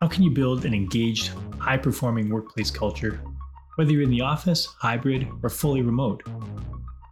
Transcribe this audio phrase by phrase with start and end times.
[0.00, 3.20] How can you build an engaged, high performing workplace culture,
[3.74, 6.22] whether you're in the office, hybrid, or fully remote?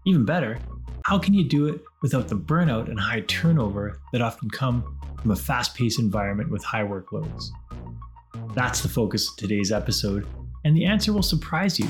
[0.07, 0.57] Even better,
[1.05, 5.33] how can you do it without the burnout and high turnover that often come from
[5.33, 7.47] a fast paced environment with high workloads?
[8.55, 10.25] That's the focus of today's episode,
[10.65, 11.89] and the answer will surprise you,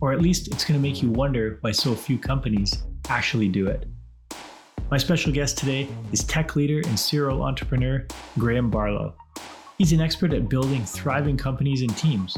[0.00, 3.66] or at least it's going to make you wonder why so few companies actually do
[3.66, 3.84] it.
[4.92, 8.06] My special guest today is tech leader and serial entrepreneur
[8.38, 9.16] Graeme Barlow.
[9.80, 12.36] He's an expert at building thriving companies and teams.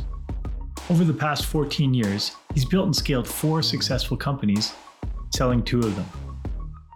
[0.89, 4.73] Over the past 14 years, he's built and scaled four successful companies,
[5.35, 6.07] selling two of them.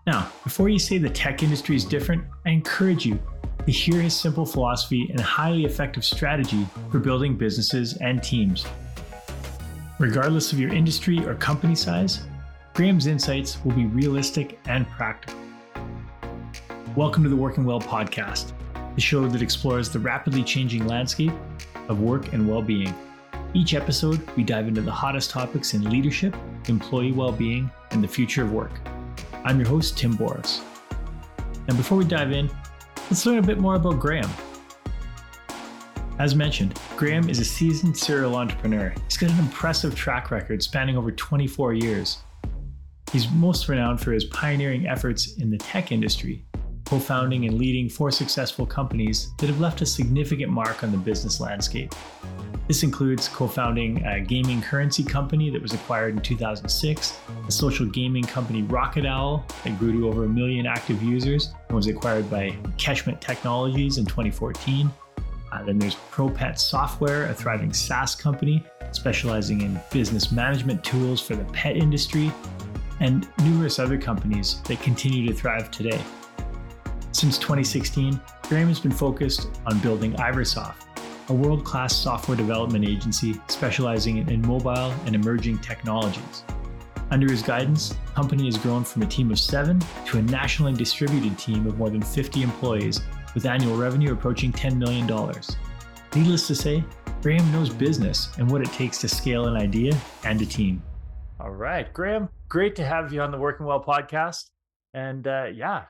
[0.07, 3.19] Now, before you say the tech industry is different, I encourage you
[3.65, 8.65] to hear his simple philosophy and highly effective strategy for building businesses and teams.
[9.99, 12.23] Regardless of your industry or company size,
[12.73, 15.41] Graeme's insights will be realistic and practical.
[16.95, 18.53] Welcome to the Working Well podcast,
[18.97, 21.33] the show that explores the rapidly changing landscape
[21.89, 22.93] of work and well being.
[23.55, 26.35] Each episode, we dive into the hottest topics in leadership,
[26.67, 28.73] employee well being, and the future of work.
[29.45, 30.63] I'm your host, Tim Boris.
[31.69, 32.51] And before we dive in,
[33.11, 34.29] let's learn a bit more about Graeme.
[36.19, 38.95] As mentioned, Graeme is a seasoned serial entrepreneur.
[39.05, 42.19] He's got an impressive track record spanning over 24 years.
[43.13, 46.47] He's most renowned for his pioneering efforts in the tech industry,
[46.87, 50.97] co founding and leading four successful companies that have left a significant mark on the
[50.97, 51.95] business landscape.
[52.69, 57.87] This includes co founding a gaming currency company that was acquired in 2006, a social
[57.87, 62.31] gaming company Rocket Owl that grew to over a million active users and was acquired
[62.31, 64.91] by Keshmet Technologies in 2014.
[65.53, 71.37] Uh, then there's ProPet Software, a thriving SaaS company specializing in business management tools for
[71.37, 72.33] the pet industry,
[73.01, 76.01] and numerous other companies that continue to thrive today.
[77.17, 80.85] Since 2016, Graeme has been focused on building Iversoft,
[81.31, 86.45] a world class software development agency specializing in mobile and emerging technologies.
[87.11, 90.75] Under his guidance, the company has grown from a team of seven to a nationally
[90.75, 93.01] distributed team of more than 50 employees
[93.35, 95.07] with annual revenue approaching $10 million.
[96.15, 96.85] Needless to say,
[97.23, 100.83] Graeme knows business and what it takes to scale an idea and a team.
[101.41, 104.51] All right, Graeme, great to have you on the Working Well podcast.
[104.93, 105.85] And uh, yeah,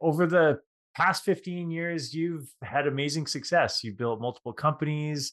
[0.00, 0.60] over the
[0.98, 3.84] past 15 years, you've had amazing success.
[3.84, 5.32] You've built multiple companies,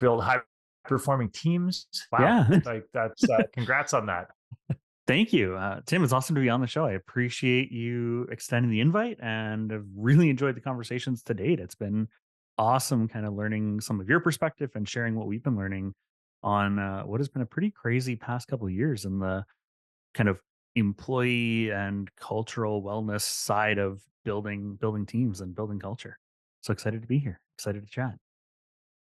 [0.00, 0.40] built high
[0.84, 1.86] performing teams.
[2.12, 2.46] Wow.
[2.50, 2.60] Yeah.
[2.66, 4.28] like that's, uh, congrats on that.
[5.06, 5.56] Thank you.
[5.56, 6.84] Uh, Tim, it's awesome to be on the show.
[6.84, 11.58] I appreciate you extending the invite and I've really enjoyed the conversations to date.
[11.58, 12.06] It's been
[12.58, 15.94] awesome kind of learning some of your perspective and sharing what we've been learning
[16.42, 19.42] on uh, what has been a pretty crazy past couple of years in the
[20.12, 20.38] kind of
[20.76, 26.18] employee and cultural wellness side of building building teams and building culture.
[26.62, 27.40] So excited to be here.
[27.56, 28.14] Excited to chat.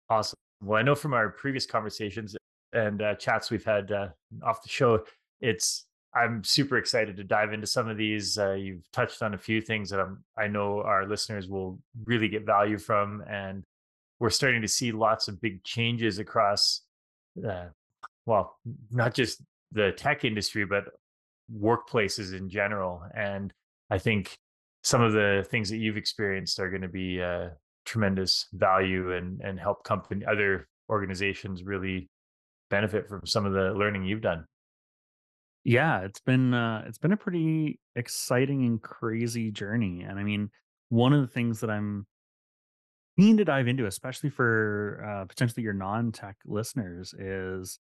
[0.10, 0.38] Awesome.
[0.64, 2.36] Well, I know from our previous conversations
[2.74, 4.10] and uh, chats we've had uh,
[4.44, 5.04] off the show,
[5.40, 8.38] it's I'm super excited to dive into some of these.
[8.38, 12.28] Uh, you've touched on a few things that I'm, I know our listeners will really
[12.28, 13.64] get value from, and
[14.20, 16.82] we're starting to see lots of big changes across,
[17.48, 17.68] uh,
[18.26, 18.58] well,
[18.92, 19.42] not just
[19.72, 20.86] the tech industry, but
[21.60, 23.04] workplaces in general.
[23.16, 23.54] And
[23.90, 24.38] I think
[24.84, 27.50] some of the things that you've experienced are going to be uh,
[27.86, 32.10] tremendous value and and help company other organizations really
[32.70, 34.46] benefit from some of the learning you've done.
[35.64, 40.50] Yeah, it's been uh, it's been a pretty exciting and crazy journey, and I mean,
[40.90, 42.08] one of the things that I'm
[43.20, 47.78] keen to dive into, especially for uh, potentially your non-tech listeners, is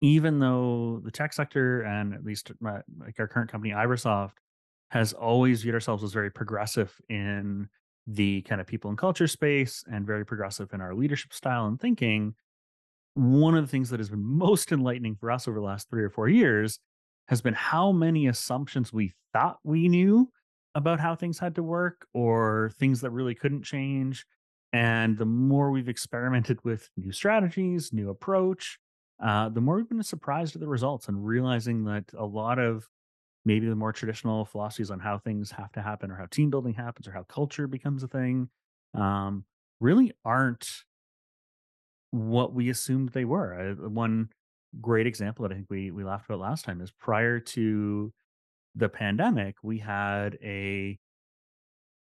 [0.00, 4.34] even though the tech sector and at least my, like our current company Iversoft
[4.90, 7.68] has always viewed ourselves as very progressive in
[8.06, 11.80] the kind of people and culture space and very progressive in our leadership style and
[11.80, 12.34] thinking
[13.14, 16.02] one of the things that has been most enlightening for us over the last three
[16.02, 16.78] or four years
[17.28, 20.28] has been how many assumptions we thought we knew
[20.74, 24.24] about how things had to work or things that really couldn't change.
[24.72, 28.78] And the more we've experimented with new strategies new approach
[29.22, 32.88] uh, the more we've been surprised at the results and realizing that a lot of
[33.44, 36.74] maybe the more traditional philosophies on how things have to happen or how team building
[36.74, 38.48] happens or how culture becomes a thing
[38.94, 39.44] um,
[39.80, 40.66] really aren't
[42.10, 43.74] what we assumed they were.
[43.78, 44.30] One
[44.80, 48.12] great example that I think we we laughed about last time is prior to
[48.74, 50.98] the pandemic, we had a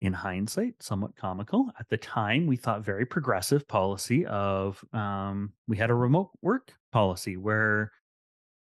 [0.00, 1.70] in hindsight, somewhat comical.
[1.78, 6.72] At the time, we thought very progressive policy of um, we had a remote work
[6.90, 7.92] policy where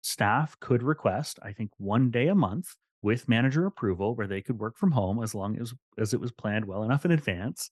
[0.01, 4.59] staff could request, I think, one day a month with manager approval where they could
[4.59, 7.71] work from home as long as as it was planned well enough in advance.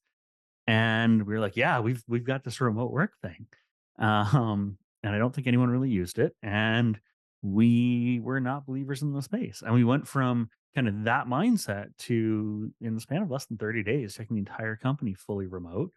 [0.68, 3.48] And we were like, yeah, we've we've got this remote work thing.
[4.00, 6.34] Um, and I don't think anyone really used it.
[6.42, 7.00] And
[7.44, 9.62] we were not believers in the space.
[9.63, 13.57] And we went from kind of that mindset to in the span of less than
[13.57, 15.91] 30 days, taking the entire company fully remote.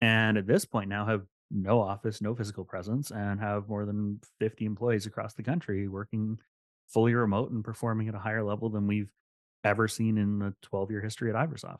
[0.00, 4.20] And at this point now have no office, no physical presence, and have more than
[4.40, 6.38] 50 employees across the country working
[6.88, 9.12] fully remote and performing at a higher level than we've
[9.64, 11.78] ever seen in the 12 year history at Iversoft.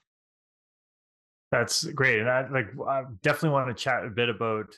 [1.50, 2.20] That's great.
[2.20, 4.74] And I like I definitely want to chat a bit about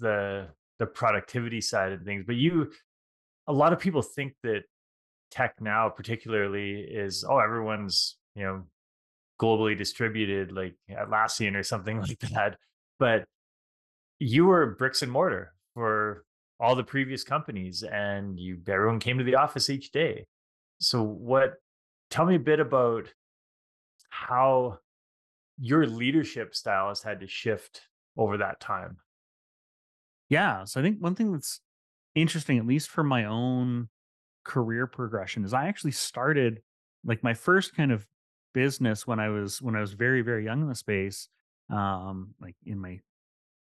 [0.00, 0.48] the
[0.78, 2.24] the productivity side of things.
[2.26, 2.70] But you
[3.46, 4.62] a lot of people think that
[5.36, 8.62] tech now particularly is oh everyone's, you know,
[9.40, 12.56] globally distributed like Atlassian or something like that.
[12.98, 13.24] But
[14.18, 16.24] you were bricks and mortar for
[16.58, 20.24] all the previous companies and you everyone came to the office each day.
[20.80, 21.54] So what
[22.10, 23.12] tell me a bit about
[24.08, 24.78] how
[25.58, 27.82] your leadership style has had to shift
[28.16, 28.96] over that time.
[30.30, 30.64] Yeah.
[30.64, 31.60] So I think one thing that's
[32.14, 33.88] interesting, at least for my own
[34.46, 36.62] career progression, is I actually started
[37.04, 38.06] like my first kind of
[38.54, 41.28] business when I was when I was very, very young in the space,
[41.70, 43.00] um, like in my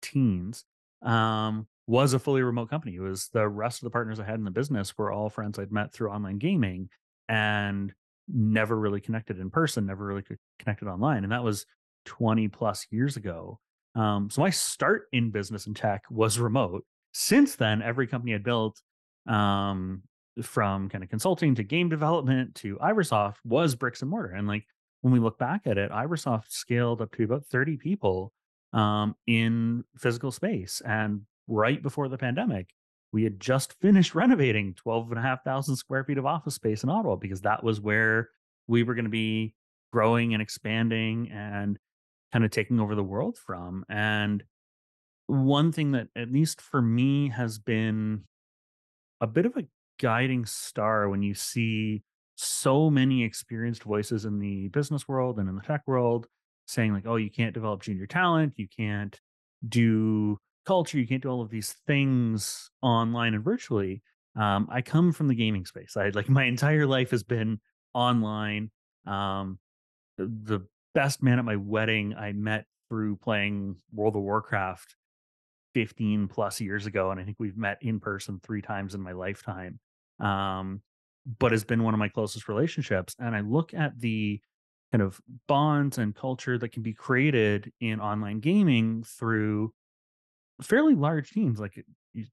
[0.02, 0.64] teens,
[1.02, 2.96] um, was a fully remote company.
[2.96, 5.58] It was the rest of the partners I had in the business were all friends
[5.58, 6.88] I'd met through online gaming
[7.28, 7.92] and
[8.28, 10.24] never really connected in person, never really
[10.58, 11.24] connected online.
[11.24, 11.66] And that was
[12.06, 13.58] 20 plus years ago.
[13.94, 16.84] Um, so my start in business and tech was remote.
[17.12, 18.80] Since then, every company I built,
[19.26, 20.02] um,
[20.42, 24.32] from kind of consulting to game development to Iversoft, was bricks and mortar.
[24.32, 24.64] And like
[25.02, 28.32] when we look back at it, Iversoft scaled up to about 30 people
[28.72, 30.82] um, in physical space.
[30.84, 32.70] And right before the pandemic,
[33.12, 36.82] we had just finished renovating 12 and a half thousand square feet of office space
[36.82, 38.28] in Ottawa because that was where
[38.66, 39.54] we were going to be
[39.92, 41.78] growing and expanding and
[42.32, 43.84] kind of taking over the world from.
[43.88, 44.44] And
[45.26, 48.24] one thing that, at least for me, has been
[49.20, 49.64] a bit of a
[50.00, 52.02] guiding star when you see
[52.36, 56.26] so many experienced voices in the business world and in the tech world
[56.66, 59.20] saying, like, oh, you can't develop junior talent, you can't
[59.68, 64.02] do culture, you can't do all of these things online and virtually.
[64.36, 65.96] Um, I come from the gaming space.
[65.96, 67.60] I like my entire life has been
[67.92, 68.70] online.
[69.06, 69.58] Um,
[70.16, 74.96] the best man at my wedding I met through playing World of Warcraft
[75.74, 77.10] 15 plus years ago.
[77.10, 79.78] And I think we've met in person three times in my lifetime.
[80.20, 80.82] Um,
[81.38, 83.14] but has been one of my closest relationships.
[83.18, 84.40] And I look at the
[84.90, 89.72] kind of bonds and culture that can be created in online gaming through
[90.62, 91.60] fairly large teams.
[91.60, 91.86] Like it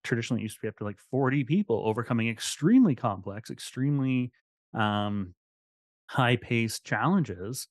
[0.04, 4.32] traditionally used to be up to like 40 people overcoming extremely complex, extremely
[4.74, 5.34] um,
[6.10, 7.68] high paced challenges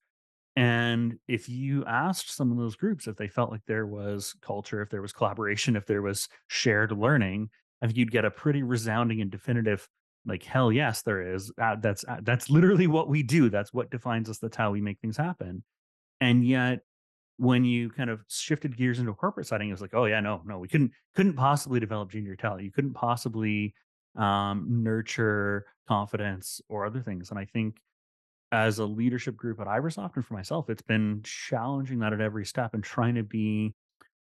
[0.56, 4.82] and if you asked some of those groups if they felt like there was culture,
[4.82, 7.50] if there was collaboration, if there was shared learning,
[7.82, 9.88] I think you'd get a pretty resounding and definitive,
[10.26, 11.52] like hell yes, there is.
[11.60, 13.48] Uh, that's uh, that's literally what we do.
[13.48, 14.38] That's what defines us.
[14.38, 15.62] That's how we make things happen.
[16.20, 16.80] And yet,
[17.36, 20.20] when you kind of shifted gears into a corporate setting, it was like, oh yeah,
[20.20, 22.62] no, no, we couldn't couldn't possibly develop junior talent.
[22.62, 23.74] You couldn't possibly
[24.16, 27.30] um, nurture confidence or other things.
[27.30, 27.76] And I think
[28.52, 32.46] as a leadership group at Iversoft and for myself, it's been challenging that at every
[32.46, 33.74] step and trying to be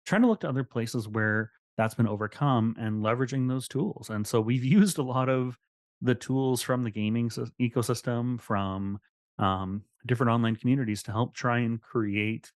[0.04, 4.10] trying to look to other places where that's been overcome and leveraging those tools.
[4.10, 5.58] And so we've used a lot of
[6.02, 8.98] the tools from the gaming ecosystem, from
[9.38, 12.52] um, different online communities to help try and create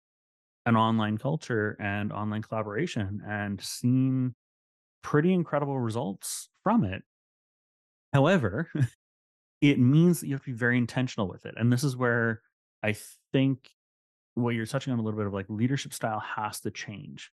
[0.66, 4.35] an online culture and online collaboration and seen
[5.02, 7.02] pretty incredible results from it.
[8.12, 8.69] However,
[9.61, 11.55] it means that you have to be very intentional with it.
[11.57, 12.43] And this is where
[12.83, 12.97] I
[13.33, 13.71] think
[14.35, 17.31] what you're touching on a little bit of like leadership style has to change.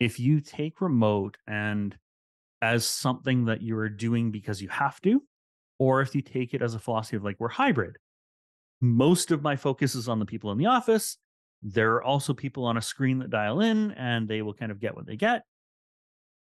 [0.00, 1.96] If you take remote and
[2.60, 5.22] as something that you are doing because you have to,
[5.82, 7.96] or if you take it as a philosophy of like, we're hybrid.
[8.80, 11.18] Most of my focus is on the people in the office.
[11.60, 14.78] There are also people on a screen that dial in and they will kind of
[14.78, 15.42] get what they get.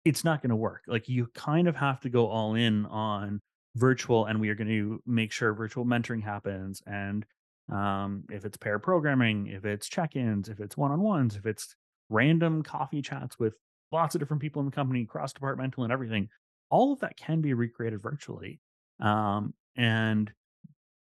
[0.06, 0.84] It's not going to work.
[0.88, 3.42] Like you kind of have to go all in on
[3.76, 7.26] virtual and we are going to make sure virtual mentoring happens and
[7.70, 11.76] um, if it's pair programming if it's check-ins if it's one-on-ones if it's
[12.10, 13.56] random coffee chats with
[13.92, 16.28] lots of different people in the company cross departmental and everything
[16.70, 18.60] all of that can be recreated virtually
[19.00, 20.32] um, and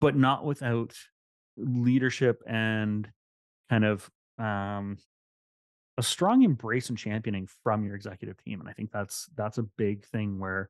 [0.01, 0.93] but not without
[1.57, 3.09] leadership and
[3.69, 4.09] kind of
[4.39, 4.97] um,
[5.97, 9.63] a strong embrace and championing from your executive team and i think that's that's a
[9.63, 10.69] big thing where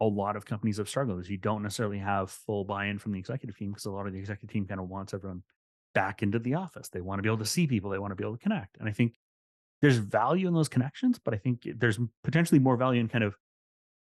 [0.00, 3.18] a lot of companies have struggled is you don't necessarily have full buy-in from the
[3.18, 5.42] executive team because a lot of the executive team kind of wants everyone
[5.94, 6.88] back into the office.
[6.88, 7.90] They want to be able to see people.
[7.90, 8.76] They want to be able to connect.
[8.78, 9.14] And I think
[9.80, 13.36] there's value in those connections, but I think there's potentially more value in kind of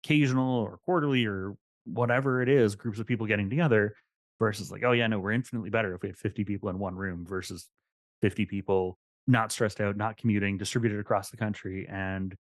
[0.02, 3.94] occasional or quarterly or whatever it is, groups of people getting together
[4.38, 6.94] versus like, oh yeah, no, we're infinitely better if we have 50 people in one
[6.94, 7.68] room versus
[8.22, 12.34] 50 people not stressed out, not commuting, distributed across the country, and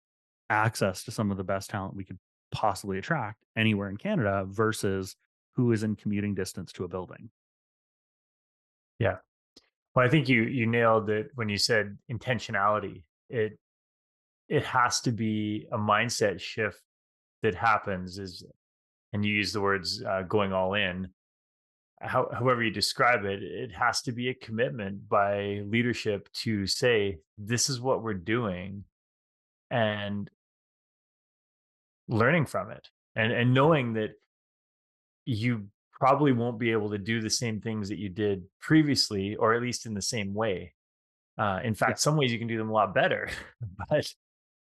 [0.50, 2.18] access to some of the best talent we could
[2.52, 5.16] possibly attract anywhere in Canada versus
[5.56, 7.30] who is in commuting distance to a building.
[8.98, 9.16] Yeah.
[9.94, 13.02] Well, I think you you nailed it when you said intentionality.
[13.28, 13.58] It
[14.48, 16.80] it has to be a mindset shift
[17.42, 18.44] that happens is
[19.14, 21.08] and you use the words uh, going all in
[22.04, 27.18] how, however you describe it, it has to be a commitment by leadership to say,
[27.38, 28.84] this is what we're doing
[29.70, 30.30] and
[32.08, 34.10] learning from it and, and knowing that
[35.24, 39.54] you probably won't be able to do the same things that you did previously, or
[39.54, 40.74] at least in the same way.
[41.38, 41.96] Uh, in fact, yeah.
[41.96, 43.30] some ways you can do them a lot better,
[43.88, 44.06] but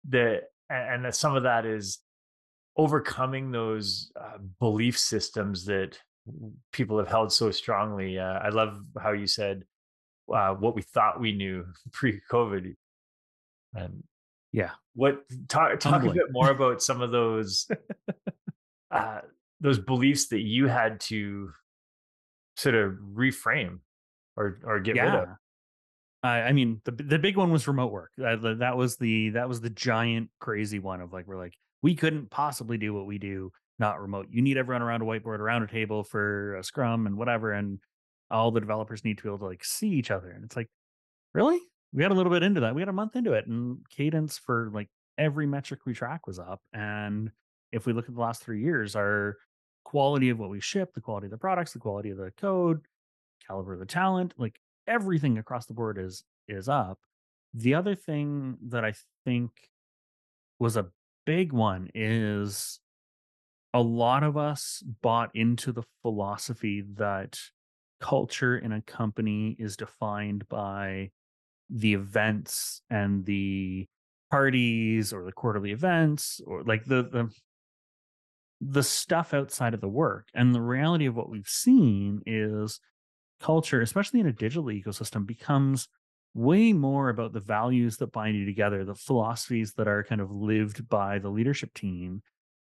[0.09, 2.01] the, and, and some of that is
[2.77, 5.99] overcoming those uh, belief systems that
[6.73, 8.19] people have held so strongly.
[8.19, 9.65] Uh, I love how you said
[10.33, 12.75] uh, what we thought we knew pre-COVID.
[13.75, 14.05] And
[14.53, 17.67] yeah, what talk talk a bit more about some of those
[18.91, 19.21] uh,
[19.61, 21.51] those beliefs that you had to
[22.57, 23.79] sort of reframe
[24.37, 25.05] or or get yeah.
[25.05, 25.29] rid of.
[26.25, 28.13] I mean, the the big one was remote work.
[28.17, 31.95] That, that was the that was the giant crazy one of like we're like we
[31.95, 34.29] couldn't possibly do what we do not remote.
[34.31, 37.53] You need everyone around a whiteboard, around a table for a scrum and whatever.
[37.53, 37.81] And
[38.31, 40.31] all the developers need to be able to like see each other.
[40.31, 40.71] And it's like,
[41.35, 41.59] really?
[41.93, 42.75] We got a little bit into that.
[42.75, 43.47] We got a month into it.
[43.47, 46.61] And cadence for like every metric we track was up.
[46.73, 47.31] And
[47.73, 49.37] if we look at the last three years, our
[49.85, 52.81] quality of what we ship, the quality of the products, the quality of the code,
[53.47, 56.99] caliber of the talent, like everything across the board is is up.
[57.53, 59.51] The other thing that I think
[60.59, 60.87] was a
[61.25, 62.81] big one is
[63.75, 67.39] a lot of us bought into the philosophy that
[68.01, 71.11] culture in a company is defined by
[71.71, 73.87] the events and the
[74.31, 77.31] parties or the quarterly events or like the the
[78.61, 80.29] the stuff outside of the work.
[80.35, 82.79] And the reality of what we've seen is
[83.41, 85.89] culture especially in a digital ecosystem becomes
[86.35, 90.31] way more about the values that bind you together the philosophies that are kind of
[90.31, 92.23] lived by the leadership team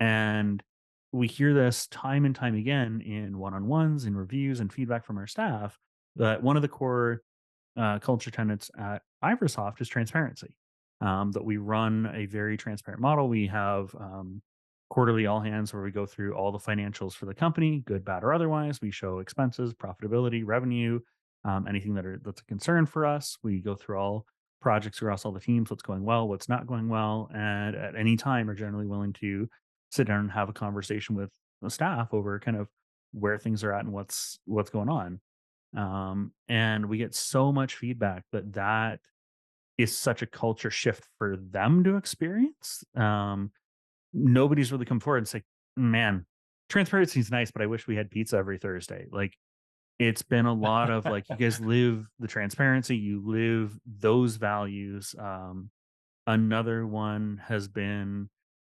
[0.01, 0.63] and
[1.11, 5.27] we hear this time and time again in one-on-ones in reviews and feedback from our
[5.27, 5.79] staff
[6.17, 7.23] that one of the core
[7.77, 10.55] uh, culture tenets at iversoft is transparency
[11.01, 13.29] um, that we run a very transparent model.
[13.29, 14.43] We have um,
[14.91, 18.25] quarterly all hands where we go through all the financials for the company good bad
[18.25, 18.81] or otherwise.
[18.81, 21.01] We show expenses profitability revenue
[21.45, 23.39] um, anything that are that's a concern for us.
[23.43, 24.27] We go through all
[24.61, 28.17] projects across all the teams what's going well what's not going well and at any
[28.17, 29.49] time are generally willing to
[29.93, 31.31] sit down and have a conversation with
[31.63, 32.69] the staff over kind of
[33.13, 35.21] where things are at and what's what's going on.
[35.77, 39.01] Um, and we get so much feedback that that
[39.77, 43.53] is such a culture shift for them to experience um,
[44.13, 45.43] nobody's really come forward and say
[45.77, 46.27] man
[46.69, 49.07] transparency is nice but i wish we had pizza every thursday.
[49.11, 49.35] Like
[49.99, 55.15] it's been a lot of like you guys live the transparency you live those values
[55.19, 55.71] um,
[56.27, 58.29] another one has been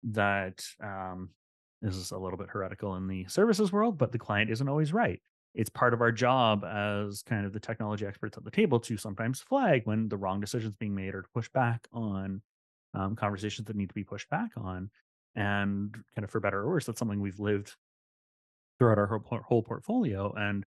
[0.03, 1.31] that um,
[1.83, 4.93] this is a little bit heretical in the services world, but the client isn't always
[4.93, 5.21] right.
[5.55, 8.97] It's part of our job as kind of the technology experts at the table to
[8.97, 12.43] sometimes flag when the wrong decisions being made or to push back on
[12.95, 14.91] um, conversations that need to be pushed back on.
[15.35, 17.75] And kind of for better or worse, that's something we've lived
[18.79, 20.33] throughout our whole, whole portfolio.
[20.37, 20.65] And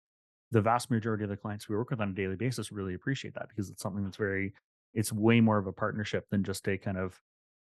[0.54, 3.34] the vast majority of the clients we work with on a daily basis really appreciate
[3.34, 4.52] that because it's something that's very,
[4.94, 7.20] it's way more of a partnership than just a kind of,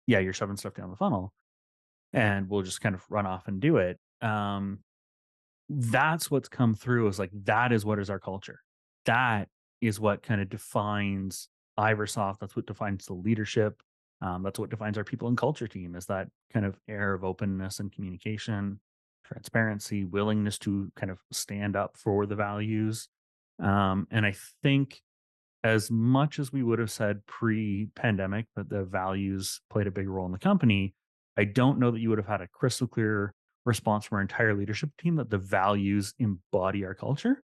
[0.08, 1.34] yeah, you're shoving stuff down the funnel
[2.12, 3.98] and we'll just kind of run off and do it.
[4.22, 4.80] Um,
[5.70, 8.60] that's what's come through is like that is what is our culture.
[9.06, 9.48] That
[9.80, 11.48] is what kind of defines
[11.80, 12.40] Iversoft.
[12.40, 13.82] That's what defines the leadership.
[14.22, 17.24] Um, that's what defines our people and culture team is that kind of air of
[17.24, 18.82] openness and communication,
[19.26, 23.08] transparency, willingness to kind of stand up for the values.
[23.60, 25.02] Um, and I think
[25.64, 30.26] as much as we would have said pre-pandemic that the values played a big role
[30.26, 30.94] in the company,
[31.38, 33.34] I don't know that you would have had a crystal clear
[33.66, 37.42] response from our entire leadership team that the values embody our culture.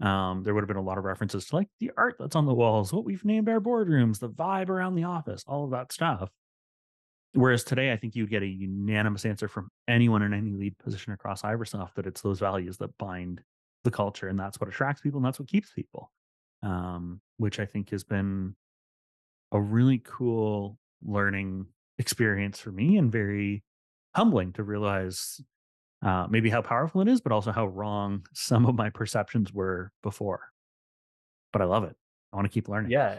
[0.00, 2.46] Um, there would have been a lot of references to like the art that's on
[2.46, 5.92] the walls, what we've named our boardrooms, the vibe around the office, all of that
[5.92, 6.30] stuff.
[7.34, 11.12] Whereas today, I think you'd get a unanimous answer from anyone in any lead position
[11.12, 13.42] across Iversoft that it's those values that bind
[13.84, 16.10] the culture, and that's what attracts people, and that's what keeps people.
[16.62, 18.56] Um, which I think has been
[19.52, 21.66] a really cool learning
[21.98, 23.62] experience for me and very
[24.14, 25.40] humbling to realize
[26.02, 29.92] uh, maybe how powerful it is, but also how wrong some of my perceptions were
[30.02, 30.40] before.
[31.52, 31.96] But I love it.
[32.32, 32.90] I want to keep learning.
[32.90, 33.18] Yeah.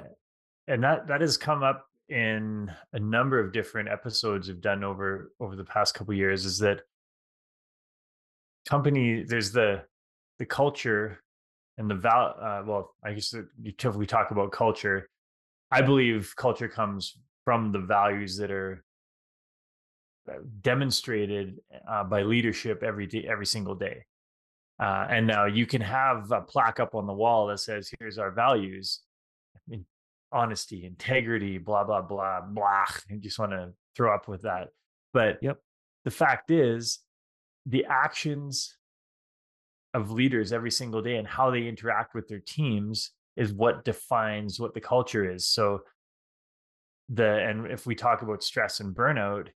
[0.68, 5.32] And that that has come up in a number of different episodes we've done over
[5.39, 6.82] over the past couple years is that
[8.68, 9.84] company there's the
[10.39, 11.22] the culture
[11.78, 15.10] and the val uh, well i guess you typically talk about culture.
[15.72, 18.84] I believe culture comes from the values that are
[20.28, 24.06] uh, demonstrated uh, by leadership every day every single day.
[24.80, 28.18] Uh, and now you can have a plaque up on the wall that says here's
[28.18, 29.01] our values.
[29.56, 29.86] I mean,
[30.31, 34.67] honesty integrity blah blah blah blah i just want to throw up with that
[35.13, 35.57] but Yep.
[36.05, 37.00] the fact is
[37.65, 38.75] the actions
[39.93, 44.59] of leaders every single day and how they interact with their teams is what defines
[44.59, 45.48] what the culture is.
[45.48, 45.81] So
[47.09, 49.48] the and if we talk about stress and burnout,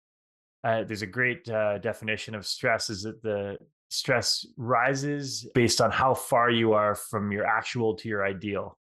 [0.64, 3.58] uh, there's a great uh, definition of stress is that the
[3.90, 8.78] stress rises based on how far you are from your actual to your ideal.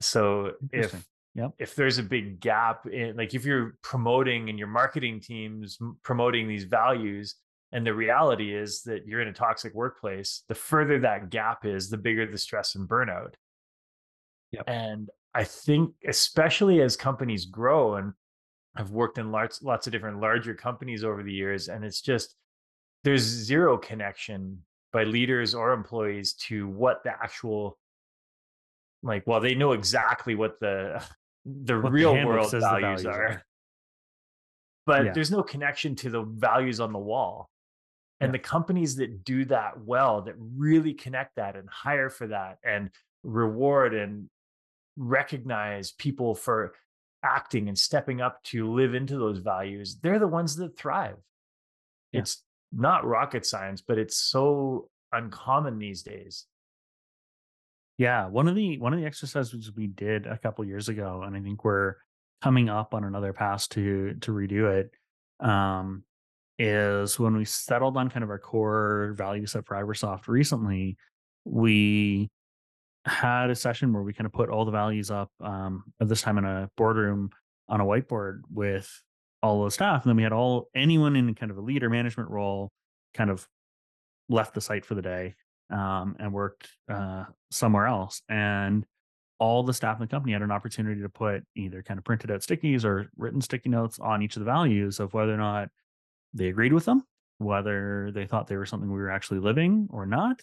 [0.00, 1.52] So if Yep.
[1.58, 6.48] if there's a big gap in like if you're promoting and your marketing teams promoting
[6.48, 7.36] these values
[7.70, 11.88] and the reality is that you're in a toxic workplace the further that gap is
[11.88, 13.34] the bigger the stress and burnout
[14.50, 14.64] Yep.
[14.66, 18.12] and i think especially as companies grow and
[18.74, 22.34] i've worked in lots lots of different larger companies over the years and it's just
[23.04, 27.78] there's zero connection by leaders or employees to what the actual
[29.02, 31.02] like well they know exactly what the
[31.44, 33.42] the What real handbook world the values, values are are.
[34.86, 35.12] but Yeah.
[35.12, 37.48] there's no connection to the values on the wall
[38.20, 38.32] and Yeah.
[38.32, 42.90] the companies that do that well that really connect that and hire for that and
[43.22, 44.28] reward and
[44.96, 46.74] recognize people for
[47.22, 51.16] acting and stepping up to live into those values they're the ones that thrive
[52.12, 52.20] Yeah.
[52.20, 56.46] it's not rocket science but it's so uncommon these days
[58.00, 61.36] Yeah, one of the one of the exercises we did a couple years ago, and
[61.36, 61.96] I think we're
[62.40, 64.90] coming up on another pass to to redo it.
[65.46, 66.04] Um,
[66.58, 70.96] is when we settled on kind of our core value set for Iversoft recently,
[71.44, 72.30] we
[73.04, 76.22] had a session where we kind of put all the values up um at this
[76.22, 77.28] time in a boardroom
[77.68, 78.90] on a whiteboard with
[79.42, 80.04] all the staff.
[80.04, 82.70] And then we had all anyone in kind of a leader management role
[83.12, 83.46] kind of
[84.30, 85.34] left the site for the day
[85.70, 88.22] um, and worked uh, somewhere else.
[88.28, 88.84] And
[89.38, 92.30] all the staff in the company had an opportunity to put either kind of printed
[92.30, 95.70] out stickies or written sticky notes on each of the values of whether or not
[96.34, 97.02] they agreed with them,
[97.38, 100.42] whether they thought they were something we were actually living or not,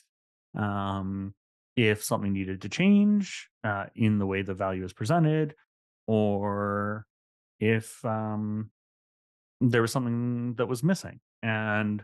[0.55, 1.33] um,
[1.75, 5.53] if something needed to change uh, in the way the value is presented,
[6.07, 7.05] or
[7.59, 8.71] if um,
[9.61, 11.19] there was something that was missing.
[11.43, 12.03] And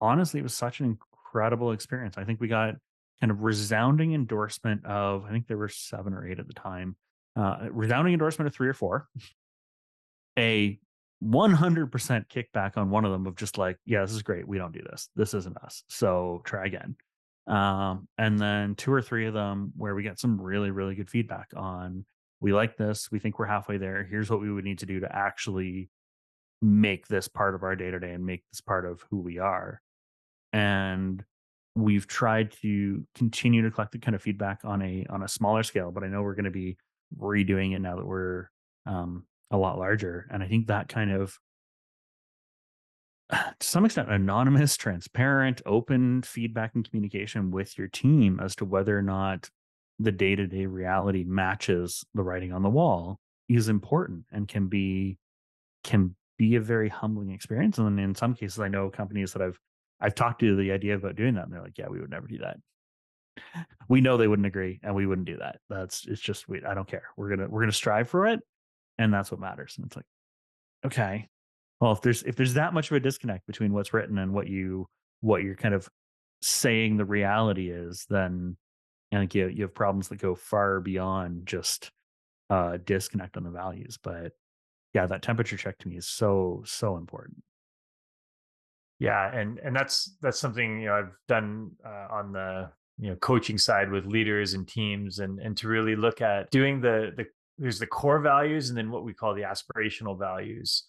[0.00, 0.98] honestly, it was such an
[1.34, 2.16] incredible experience.
[2.16, 2.74] I think we got
[3.20, 6.96] kind of resounding endorsement of, I think there were seven or eight at the time,
[7.36, 9.08] uh, resounding endorsement of three or four,
[10.38, 10.78] a
[11.22, 11.90] 100%
[12.28, 14.46] kickback on one of them of just like, yeah, this is great.
[14.46, 15.08] We don't do this.
[15.16, 15.82] This isn't us.
[15.88, 16.96] So try again.
[17.46, 21.10] Um, and then two or three of them where we get some really, really good
[21.10, 22.04] feedback on,
[22.40, 23.10] we like this.
[23.10, 24.04] We think we're halfway there.
[24.04, 25.88] Here's what we would need to do to actually
[26.62, 29.38] make this part of our day to day and make this part of who we
[29.38, 29.80] are.
[30.54, 31.24] And
[31.74, 35.64] we've tried to continue to collect the kind of feedback on a on a smaller
[35.64, 36.76] scale, but I know we're going to be
[37.18, 38.48] redoing it now that we're
[38.86, 40.28] um, a lot larger.
[40.30, 41.36] And I think that kind of
[43.32, 48.96] to some extent anonymous, transparent, open feedback and communication with your team as to whether
[48.96, 49.50] or not
[49.98, 55.18] the day-to-day reality matches the writing on the wall is important and can be
[55.82, 57.78] can be a very humbling experience.
[57.78, 59.58] And in some cases, I know companies that I've
[60.00, 62.26] I've talked to the idea about doing that, and they're like, "Yeah, we would never
[62.26, 62.58] do that.
[63.88, 65.56] We know they wouldn't agree, and we wouldn't do that.
[65.68, 66.64] That's it's just we.
[66.64, 67.04] I don't care.
[67.16, 68.40] We're gonna we're gonna strive for it,
[68.98, 70.06] and that's what matters." And it's like,
[70.86, 71.28] okay,
[71.80, 74.48] well, if there's if there's that much of a disconnect between what's written and what
[74.48, 74.86] you
[75.20, 75.88] what you're kind of
[76.42, 78.56] saying the reality is, then
[79.12, 81.90] I think you you have problems that go far beyond just
[82.50, 83.98] uh disconnect on the values.
[84.02, 84.32] But
[84.94, 87.42] yeah, that temperature check to me is so so important.
[89.04, 93.16] Yeah, and and that's that's something you know I've done uh, on the you know
[93.16, 97.26] coaching side with leaders and teams, and and to really look at doing the the
[97.58, 100.84] there's the core values and then what we call the aspirational values,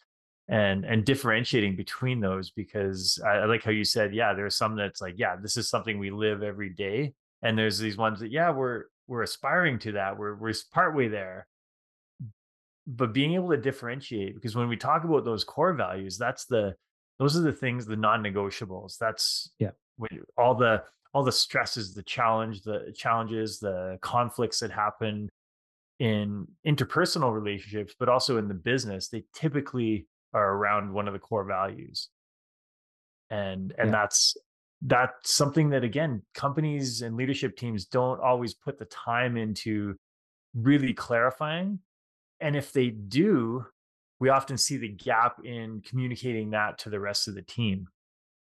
[0.47, 4.75] and and differentiating between those because I, I like how you said yeah there's some
[4.75, 8.31] that's like yeah this is something we live every day, and there's these ones that
[8.31, 11.47] yeah we're we're aspiring to that we're we're partway there,
[12.87, 16.75] but being able to differentiate because when we talk about those core values that's the
[17.19, 19.71] those are the things the non-negotiables that's Yeah.
[19.97, 25.29] when all the all the stresses the challenge the challenges the conflicts that happen
[25.99, 31.19] in interpersonal relationships but also in the business they typically are around one of the
[31.19, 32.09] core values
[33.29, 33.91] and and Yeah.
[33.91, 34.35] that's
[34.81, 39.95] that's something that again companies and leadership teams don't always put the time into
[40.53, 41.79] really clarifying
[42.41, 43.65] and if they do
[44.25, 47.87] we often see the gap in communicating that to the rest of the team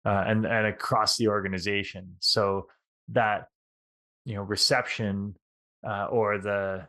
[0.05, 2.15] uh, and and across the organization.
[2.19, 2.67] So
[3.07, 3.47] that
[4.23, 5.35] you know reception
[5.83, 6.85] uh, or the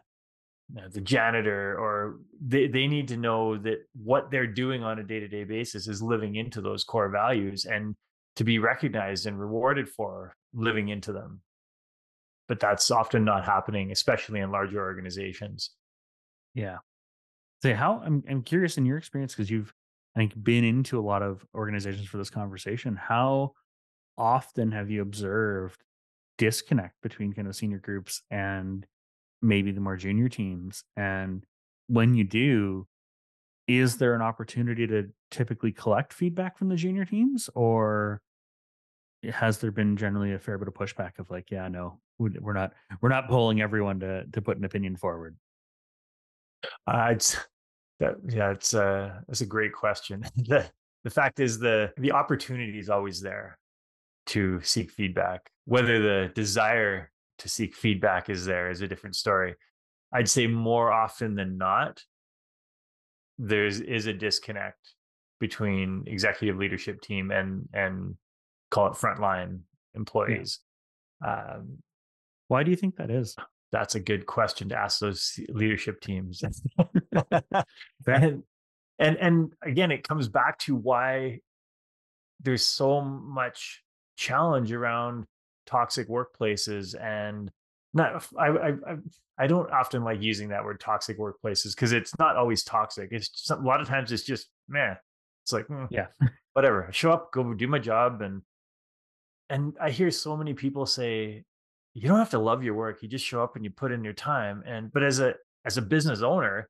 [0.69, 4.99] you know, the janitor or they, they need to know that what they're doing on
[4.99, 7.95] a day-to-day basis is living into those core values and
[8.37, 11.41] to be recognized and rewarded for living into them.
[12.49, 15.71] But that's often not happening especially in larger organizations.
[16.53, 16.79] Yeah.
[17.65, 19.73] Say how I'm I'm curious in your experience because you've
[20.15, 22.95] I think been into a lot of organizations for this conversation.
[22.95, 23.53] How
[24.19, 25.83] often have you observed
[26.37, 28.87] disconnect between kind of senior groups and
[29.41, 30.85] maybe the more junior teams?
[30.99, 31.43] And
[31.87, 32.87] when you do,
[33.67, 38.21] is there an opportunity to typically collect feedback from the junior teams or
[39.33, 42.53] has there been generally a fair bit of pushback of like, yeah, no, we- we're
[42.53, 45.39] not we're not polling everyone to to put an opinion forward?
[46.87, 47.39] It's
[48.05, 50.25] that yeah, it's uh that's a great question.
[50.37, 50.69] the
[51.05, 53.59] the fact is the the opportunity is always there
[54.27, 55.51] to seek feedback.
[55.65, 59.55] Whether the desire to seek feedback is there is a different story.
[60.13, 62.03] I'd say more often than not,
[63.39, 64.95] there's is a disconnect
[65.41, 68.17] between executive leadership team and and
[68.71, 69.61] call it frontline
[69.95, 70.61] employees.
[71.27, 71.79] Um,
[72.49, 73.37] Why do you think that is?
[73.73, 76.43] That's a good question to ask those leadership teams.
[78.07, 78.43] And,
[78.99, 81.41] and and again, it comes back to why
[82.41, 83.83] there's so much
[84.17, 85.27] challenge around
[85.67, 87.51] toxic workplaces and
[87.93, 88.73] not I I
[89.39, 93.09] I, don't often like using that word toxic workplaces because it's not always toxic.
[93.13, 94.97] It's just, a lot of times it's just man.
[95.45, 96.07] It's like mm, Yeah.
[96.53, 96.87] whatever.
[96.87, 98.43] I show up, go do my job, and
[99.49, 101.45] and I hear so many people say
[101.95, 103.03] you don't have to love your work.
[103.03, 104.63] You just show up and you put in your time.
[104.67, 106.69] And but as a as a business owner,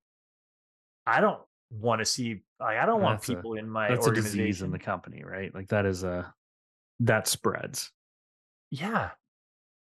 [1.06, 4.06] I don't want to see like I don't want That's a- people in my That's
[4.06, 5.52] a disease in the company, right?
[5.54, 6.32] Like that is a
[7.00, 7.90] that spreads.
[8.70, 9.10] yeah.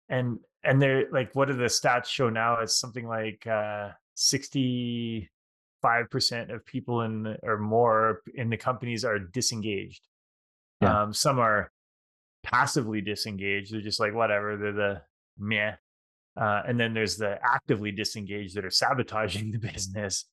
[0.09, 2.59] And and they're like what do the stats show now?
[2.59, 5.27] It's something like uh 65%
[6.53, 10.07] of people in the, or more in the companies are disengaged.
[10.81, 11.03] Yeah.
[11.03, 11.71] Um some are
[12.43, 13.73] passively disengaged.
[13.73, 15.01] They're just like whatever, they're the
[15.37, 15.73] meh.
[16.35, 20.25] Uh, and then there's the actively disengaged that are sabotaging the business.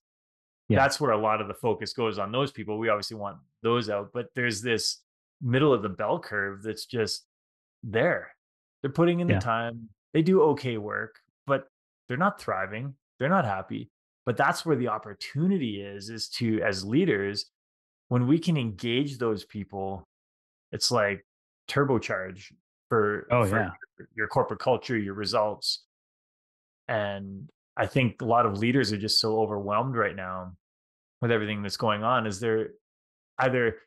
[0.67, 0.79] Yeah.
[0.79, 2.79] That's where a lot of the focus goes on those people.
[2.79, 5.01] We obviously want those out, but there's this
[5.41, 7.25] middle of the bell curve that's just
[7.83, 8.33] there.
[8.81, 9.35] They're putting in Yeah.
[9.39, 9.89] the time.
[10.13, 11.67] They do okay work, but
[12.07, 12.95] they're not thriving.
[13.19, 13.89] They're not happy.
[14.25, 17.49] But that's where the opportunity is, is to, as leaders,
[18.07, 20.07] when we can engage those people,
[20.71, 21.25] it's like
[21.67, 22.51] turbocharge
[22.91, 23.69] for, Oh, for yeah.
[23.97, 25.85] your, your corporate culture, your results.
[26.89, 30.57] And I think a lot of leaders are just so overwhelmed right now
[31.21, 32.27] with everything that's going on.
[32.27, 32.71] Is there
[33.39, 33.77] either,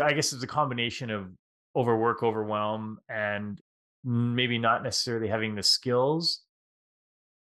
[0.00, 1.32] I guess it's a combination of
[1.74, 3.60] overwork, overwhelm, and
[4.04, 6.42] maybe not necessarily having the skills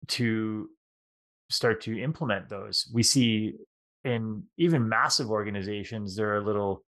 [0.08, 0.70] to
[1.50, 2.90] start to implement those.
[2.94, 3.56] We see
[4.06, 6.85] in even massive organizations, there are little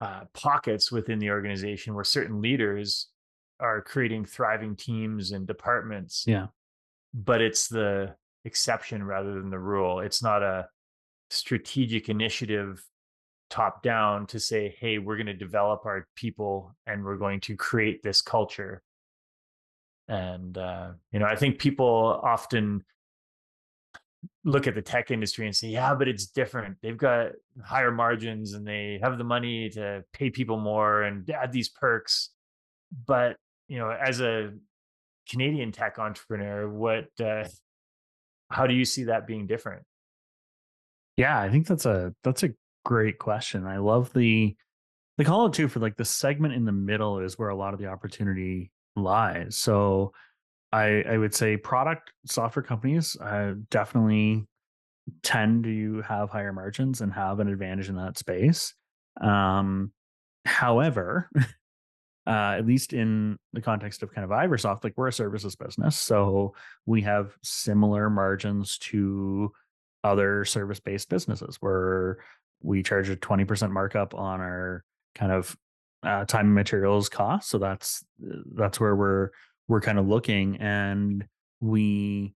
[0.00, 3.08] uh, pockets within the organization where certain leaders
[3.60, 6.46] are creating thriving teams and departments Yeah.
[7.12, 10.00] but it's the exception rather than the rule.
[10.00, 10.68] It's not a
[11.30, 12.82] strategic initiative
[13.50, 17.56] top down to say, hey, we're going to develop our people and we're going to
[17.56, 18.82] create this culture.
[20.06, 22.84] And, uh, you know, I think people often
[24.44, 26.76] look at the tech industry and say, yeah, but it's different.
[26.82, 27.32] They've got
[27.64, 32.30] higher margins and they have the money to pay people more and add these perks.
[33.06, 33.36] But,
[33.68, 34.52] you know, as a
[35.28, 37.44] Canadian tech entrepreneur, what uh,
[38.50, 39.82] how do you see that being different?
[41.16, 42.50] Yeah, I think that's a that's a
[42.84, 43.66] great question.
[43.66, 44.56] I love the
[45.18, 47.74] they call it too for like the segment in the middle is where a lot
[47.74, 49.56] of the opportunity lies.
[49.56, 50.12] So
[50.72, 54.46] I I would say product software companies uh, definitely
[55.22, 58.74] tend to have higher margins and have an advantage in that space.
[59.20, 59.92] Um,
[60.44, 61.30] however,
[62.26, 65.96] uh, at least in the context of kind of Iversoft, like we're a services business,
[65.96, 66.54] so
[66.84, 69.52] we have similar margins to
[70.04, 72.18] other service based businesses where
[72.62, 75.56] we charge a 20% markup on our kind of
[76.02, 77.50] uh, time and materials costs.
[77.50, 78.04] So that's
[78.54, 79.30] that's where we're
[79.68, 81.26] we're kind of looking and
[81.60, 82.34] we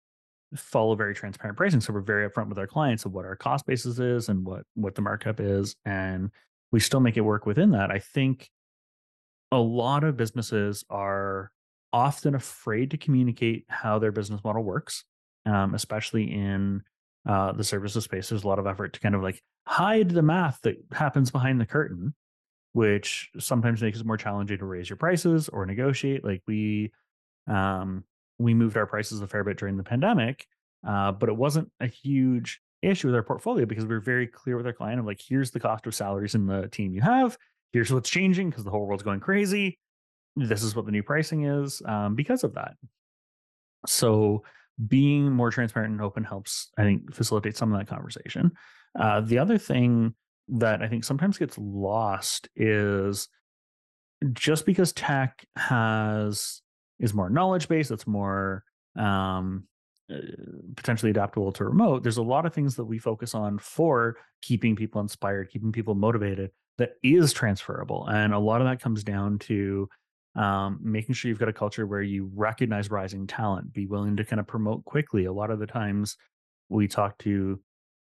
[0.54, 1.80] follow very transparent pricing.
[1.80, 4.64] So we're very upfront with our clients of what our cost basis is and what
[4.74, 5.74] what the markup is.
[5.84, 6.30] And
[6.70, 7.90] we still make it work within that.
[7.90, 8.50] I think
[9.50, 11.50] a lot of businesses are
[11.92, 15.04] often afraid to communicate how their business model works,
[15.44, 16.82] um, especially in
[17.28, 18.28] uh, the services space.
[18.28, 21.60] There's a lot of effort to kind of like hide the math that happens behind
[21.60, 22.14] the curtain,
[22.72, 26.24] which sometimes makes it more challenging to raise your prices or negotiate.
[26.24, 26.92] Like we,
[27.46, 28.04] um,
[28.38, 30.46] we moved our prices a fair bit during the pandemic,
[30.86, 34.56] uh, but it wasn't a huge issue with our portfolio because we were very clear
[34.56, 37.38] with our client of like, here's the cost of salaries in the team you have.
[37.72, 39.78] Here's what's changing because the whole world's going crazy.
[40.36, 42.74] This is what the new pricing is um, because of that.
[43.86, 44.42] So
[44.88, 48.52] being more transparent and open helps, I think, facilitate some of that conversation.
[48.98, 50.14] Uh, the other thing
[50.48, 53.28] that I think sometimes gets lost is
[54.32, 56.61] just because tech has
[57.02, 58.64] is more knowledge based, it's more
[58.96, 59.64] um,
[60.10, 60.16] uh,
[60.76, 62.02] potentially adaptable to remote.
[62.02, 65.94] There's a lot of things that we focus on for keeping people inspired, keeping people
[65.94, 69.88] motivated that is transferable, and a lot of that comes down to
[70.34, 74.24] um, making sure you've got a culture where you recognize rising talent, be willing to
[74.24, 75.26] kind of promote quickly.
[75.26, 76.16] A lot of the times
[76.70, 77.60] we talk to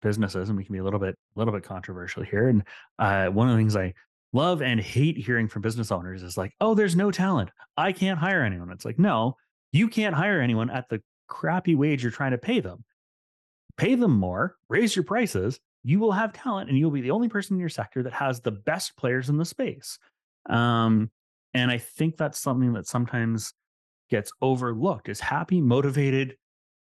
[0.01, 2.49] businesses, and we can be a little bit, a little bit controversial here.
[2.49, 2.63] And
[2.99, 3.93] uh, one of the things I
[4.33, 7.51] love and hate hearing from business owners is like, "Oh, there's no talent.
[7.77, 9.37] I can't hire anyone." It's like, no,
[9.71, 12.83] you can't hire anyone at the crappy wage you're trying to pay them.
[13.77, 15.59] Pay them more, raise your prices.
[15.83, 18.39] You will have talent, and you'll be the only person in your sector that has
[18.39, 19.97] the best players in the space.
[20.49, 21.09] Um,
[21.53, 23.53] and I think that's something that sometimes
[24.09, 26.37] gets overlooked is happy, motivated,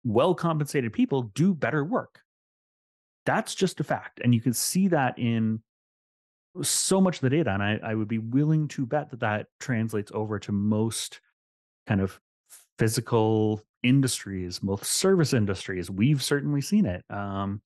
[0.03, 2.21] well compensated people do better work.
[3.25, 4.21] That's just a fact.
[4.23, 5.61] And you can see that in
[6.63, 7.51] so much of the data.
[7.51, 11.21] And I, I would be willing to bet that that translates over to most
[11.85, 12.19] kind of
[12.77, 15.89] physical industries, most service industries.
[15.89, 17.03] We've certainly seen it.
[17.09, 17.61] Um,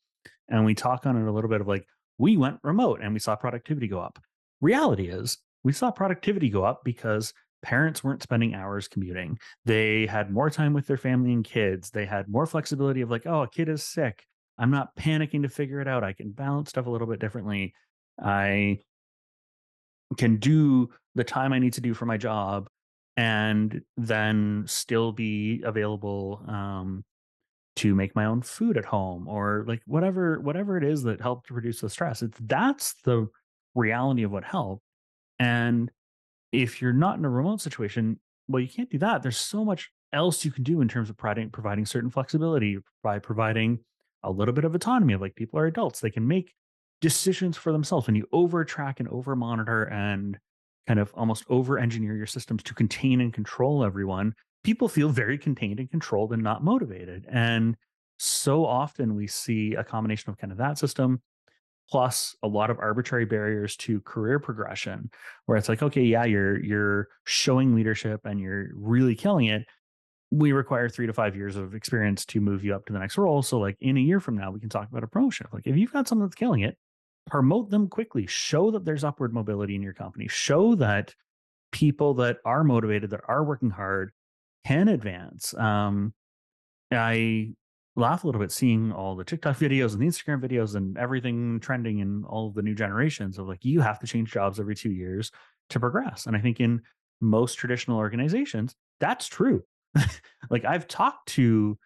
[0.50, 1.86] and we talk on it a little bit of like,
[2.18, 4.20] we went remote and we saw productivity go up.
[4.60, 9.38] Reality is, we saw productivity go up because parents weren't spending hours commuting.
[9.66, 11.90] They had more time with their family and kids.
[11.90, 14.26] They had more flexibility of like, oh, a kid is sick.
[14.58, 16.04] I'm not panicking to figure it out.
[16.04, 17.74] I can balance stuff a little bit differently.
[18.20, 18.80] I
[20.18, 22.70] can do the time I need to do for my job
[23.18, 27.04] and then still be available um,
[27.78, 31.48] to make my own food at home or like whatever whatever it is that helped
[31.48, 32.22] to reduce the stress.
[32.22, 33.28] It's that's the
[33.76, 34.84] reality of what helped
[35.40, 35.92] and
[36.52, 39.24] if you're not in a remote situation, well, you can't do that.
[39.24, 43.18] There's so much else you can do in terms of providing providing certain flexibility by
[43.20, 43.80] providing
[44.24, 45.16] a little bit of autonomy.
[45.16, 46.54] Like people are adults, they can make
[47.02, 48.08] decisions for themselves.
[48.08, 50.38] When you over track and over monitor and
[50.88, 54.34] kind of almost over engineer your systems to contain and control everyone,
[54.64, 57.26] people feel very contained and controlled and not motivated.
[57.30, 57.76] And
[58.18, 61.22] so often we see a combination of kind of that system
[61.90, 65.10] plus a lot of arbitrary barriers to career progression
[65.46, 69.66] where it's like okay yeah you're you're showing leadership and you're really killing it
[70.30, 73.18] we require three to five years of experience to move you up to the next
[73.18, 75.66] role so like in a year from now we can talk about a promotion like
[75.66, 76.78] if you've got someone that's killing it
[77.28, 81.14] promote them quickly show that there's upward mobility in your company show that
[81.72, 84.12] people that are motivated that are working hard
[84.66, 86.14] can advance um,
[86.92, 87.54] i
[87.96, 91.60] laugh a little bit seeing all the TikTok videos and the Instagram videos and everything
[91.60, 94.76] trending in all of the new generations of like you have to change jobs every
[94.76, 95.32] two years
[95.70, 96.26] to progress.
[96.26, 96.82] And I think in
[97.20, 99.64] most traditional organizations, that's true.
[100.50, 101.78] like I've talked to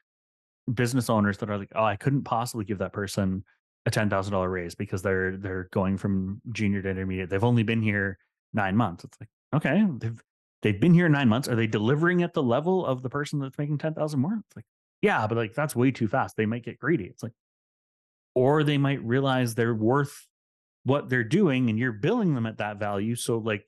[0.71, 3.43] business owners that are like, oh, I couldn't possibly give that person
[3.85, 7.29] a ten thousand dollar raise because they're they're going from junior to intermediate.
[7.29, 8.17] They've only been here
[8.53, 9.03] nine months.
[9.03, 10.21] It's like, okay, they've
[10.61, 11.47] they've been here nine months.
[11.47, 14.39] Are they delivering at the level of the person that's making ten thousand more?
[14.45, 14.65] It's like,
[15.01, 16.35] yeah, but like that's way too fast.
[16.35, 17.05] They might get greedy.
[17.05, 17.33] It's like,
[18.33, 20.25] or they might realize they're worth
[20.83, 23.15] what they're doing and you're billing them at that value.
[23.15, 23.67] So like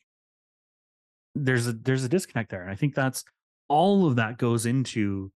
[1.35, 2.61] there's a there's a disconnect there.
[2.61, 3.23] And I think that's
[3.67, 5.31] all of that goes into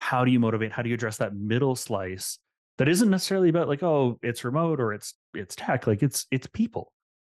[0.00, 0.72] how do you motivate?
[0.72, 2.38] How do you address that middle slice
[2.78, 5.86] that isn't necessarily about like, oh, it's remote or it's it's tech.
[5.86, 6.92] Like it's it's people.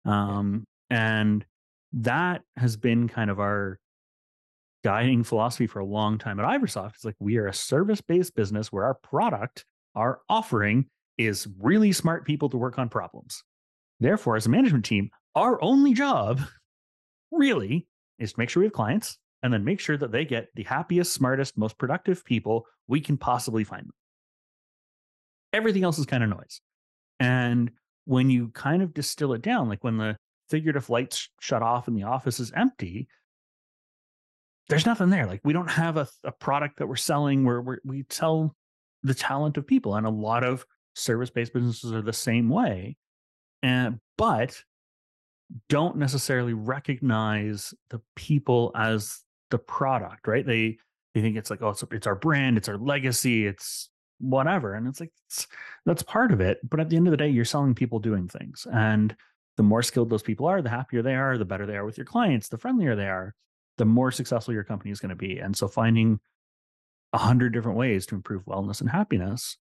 [0.05, 1.45] Um and
[1.95, 3.79] that has been kind of our
[4.85, 6.95] guiding philosophy for a long time at Iversoft.
[6.97, 11.93] It's like we are a service based business where our product, our offering is really
[11.93, 13.43] smart people to work on problems.
[14.01, 16.41] Therefore, as a management team, our only job
[17.33, 17.87] really
[18.19, 20.65] is to make sure we have clients and then make sure that they get the
[20.65, 23.95] happiest, smartest, most productive people we can possibly find them.
[25.55, 26.61] Everything else is kind of noise.
[27.21, 27.71] And
[28.05, 30.17] when you kind of distill it down, like when the
[30.51, 33.09] figurative lights shut off and the office is empty,
[34.69, 35.27] there's nothing there.
[35.27, 38.55] Like we don't have a, a product that we're selling where we're, we sell
[39.03, 39.95] the talent of people.
[39.95, 42.97] And a lot of service based businesses are the same way.
[43.63, 44.61] And, but
[45.69, 50.45] don't necessarily recognize the people as the product, right?
[50.45, 50.79] They,
[51.15, 53.89] they think it's like, oh, it's, it's our brand, it's our legacy, it's
[54.25, 54.75] whatever.
[54.75, 55.47] And it's like, it's,
[55.87, 56.59] that's part of it.
[56.69, 58.67] But at the end of the day, you're selling people doing things.
[58.73, 59.15] And
[59.57, 61.99] the more skilled those people are, the happier they are, the better they are with
[61.99, 63.35] your clients, the friendlier they are,
[63.79, 65.39] the more successful your company is going to be.
[65.39, 66.21] And so finding
[67.13, 69.57] a hundred different ways to improve wellness and happiness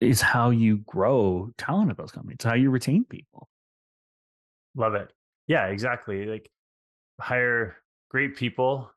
[0.00, 2.36] is how you grow talent at those companies.
[2.36, 3.48] It's how you retain people.
[4.74, 5.12] Love it.
[5.46, 6.26] Yeah, exactly.
[6.26, 6.50] Like
[7.20, 7.76] hire
[8.10, 8.90] great people,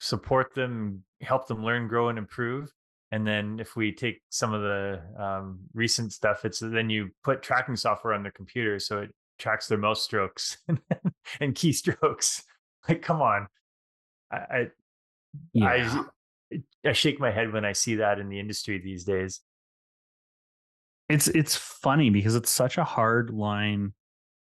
[0.00, 2.70] support them, help them learn, grow, and improve.
[3.12, 7.42] And then if we take some of the um, recent stuff, it's then you put
[7.42, 10.56] tracking software on the computer so it tracks their mouse strokes
[11.40, 12.42] and keystrokes.
[12.88, 13.46] Like, come on.
[14.32, 14.66] I, I,
[15.52, 16.02] yeah.
[16.50, 19.40] I I shake my head when I see that in the industry these days.
[21.08, 23.92] It's it's funny because it's such a hard line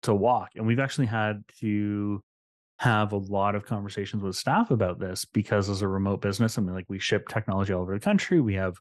[0.02, 0.50] to walk.
[0.54, 2.22] And we've actually had to
[2.80, 6.62] have a lot of conversations with staff about this because as a remote business, I
[6.62, 8.40] mean, like we ship technology all over the country.
[8.40, 8.78] We have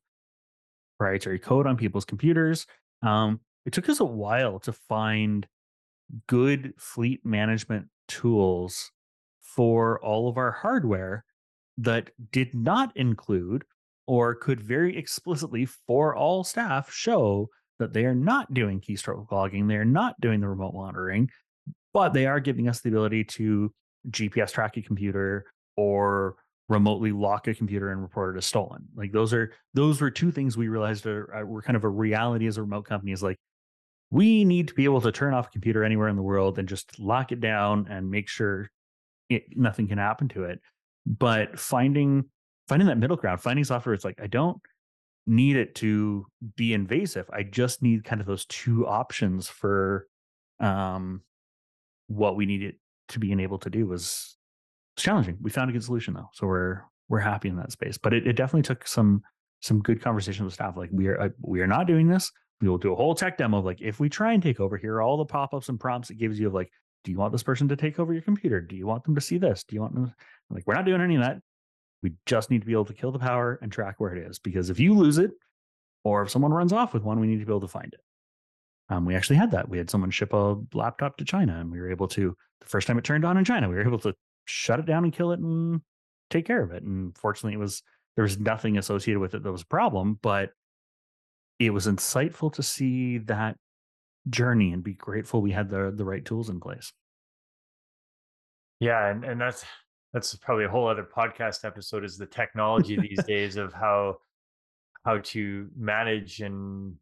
[0.97, 2.65] proprietary code on people's computers.
[3.01, 5.45] Um, it took us a while to find
[6.27, 8.89] good fleet management tools
[9.41, 11.25] for all of our hardware
[11.77, 13.65] that did not include
[14.07, 19.67] or could very explicitly for all staff show that they are not doing keystroke logging,
[19.67, 21.29] they are not doing the remote monitoring,
[21.93, 23.73] but they are giving us the ability to
[24.09, 26.35] GPS track a computer or
[26.69, 28.87] remotely lock a computer and report it as stolen.
[28.95, 32.47] Like those are those were two things we realized are, were kind of a reality
[32.47, 33.11] as a remote company.
[33.11, 33.37] Is like
[34.11, 36.67] we need to be able to turn off a computer anywhere in the world and
[36.67, 38.69] just lock it down and make sure
[39.29, 40.59] it, nothing can happen to it.
[41.05, 42.25] But finding
[42.67, 44.61] finding that middle ground, finding software, it's like I don't
[45.25, 47.29] need it to be invasive.
[47.31, 50.07] I just need kind of those two options for
[50.59, 51.21] um,
[52.07, 52.75] what we need it
[53.09, 54.37] to be able to do was
[54.97, 55.37] challenging.
[55.41, 57.97] We found a good solution though, so we're we're happy in that space.
[57.97, 59.21] But it, it definitely took some
[59.61, 60.77] some good conversations with staff.
[60.77, 62.31] Like we are uh, we are not doing this.
[62.61, 64.77] We will do a whole tech demo of like if we try and take over
[64.77, 66.71] here, all the pop ups and prompts it gives you of like,
[67.03, 68.61] do you want this person to take over your computer?
[68.61, 69.63] Do you want them to see this?
[69.63, 70.13] Do you want them?
[70.49, 71.39] Like we're not doing any of that.
[72.01, 74.39] We just need to be able to kill the power and track where it is.
[74.39, 75.31] Because if you lose it,
[76.03, 77.99] or if someone runs off with one, we need to be able to find it.
[78.89, 79.69] Um, we actually had that.
[79.69, 82.35] We had someone ship a laptop to China, and we were able to.
[82.61, 84.13] The first time it turned on in China, we were able to
[84.45, 85.81] shut it down and kill it and
[86.29, 86.83] take care of it.
[86.83, 87.83] And fortunately, it was
[88.15, 90.51] there was nothing associated with it that was a problem, but
[91.59, 93.57] it was insightful to see that
[94.29, 96.91] journey and be grateful we had the the right tools in place.
[98.79, 99.63] Yeah, and and that's
[100.13, 104.17] that's probably a whole other podcast episode is the technology these days of how
[105.05, 106.95] how to manage and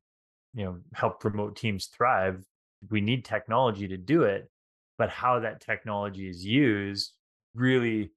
[0.58, 2.44] you know help remote teams thrive
[2.90, 4.50] we need technology to do it
[4.98, 7.14] but how that technology is used
[7.54, 8.12] really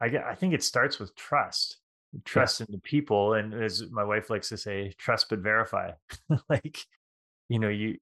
[0.00, 1.78] i get i think it starts with trust
[2.24, 2.66] trust yeah.
[2.68, 5.90] in the people and as my wife likes to say trust but verify
[6.48, 6.78] like
[7.48, 7.96] you know you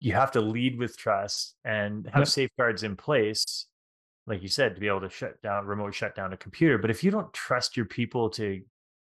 [0.00, 3.66] you have to lead with trust and have safeguards in place
[4.26, 6.78] like you said, to be able to shut down, remote shut down a computer.
[6.78, 8.62] But if you don't trust your people to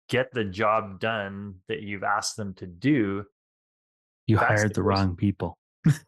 [0.09, 3.25] get the job done that you've asked them to do,
[4.33, 5.59] you hired the, the wrong people.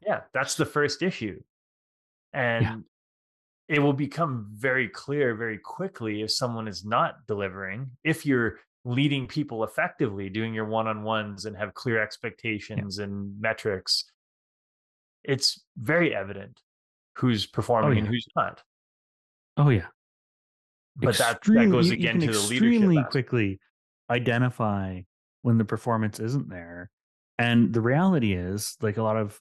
[0.06, 1.40] yeah, that's the first issue.
[2.32, 3.76] And yeah.
[3.76, 9.26] it will become very clear very quickly if someone is not delivering, if you're leading
[9.26, 13.04] people effectively, doing your one on ones and have clear expectations yeah.
[13.04, 14.04] and metrics,
[15.22, 16.60] it's very evident
[17.16, 17.98] who's oh, performing oh, yeah.
[18.00, 18.62] and who's not.
[19.56, 19.86] Oh yeah.
[20.96, 23.58] But that, that goes again to the extremely leadership quickly
[24.10, 25.00] identify
[25.42, 26.90] when the performance isn't there.
[27.38, 29.38] And the reality is, like a lot of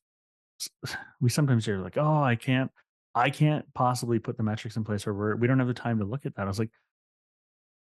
[1.19, 2.71] we sometimes hear like, oh, I can't,
[3.13, 5.99] I can't possibly put the metrics in place where we're we don't have the time
[5.99, 6.43] to look at that.
[6.43, 6.71] I was like,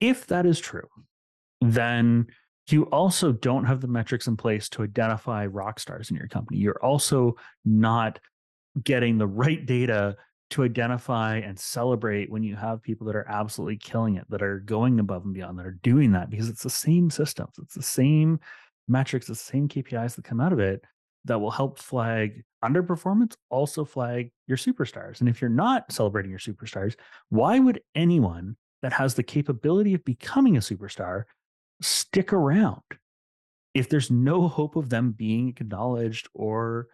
[0.01, 0.89] if that is true,
[1.61, 2.27] then
[2.69, 6.59] you also don't have the metrics in place to identify rock stars in your company.
[6.59, 8.21] You're also not
[8.83, 10.17] getting the right data
[10.51, 14.61] to identify and celebrate when you have people that are absolutely killing it, that are
[14.61, 17.83] going above and beyond, that are doing that because it's the same systems, it's the
[17.83, 18.41] same
[18.89, 20.83] metrics, the same KPIs that come out of it
[21.25, 25.21] that will help flag underperformance, also flag your superstars.
[25.21, 26.97] And if you're not celebrating your superstars,
[27.29, 31.25] why would anyone that has the capability of becoming a superstar
[31.81, 32.83] stick around?
[33.75, 36.89] if there's no hope of them being acknowledged or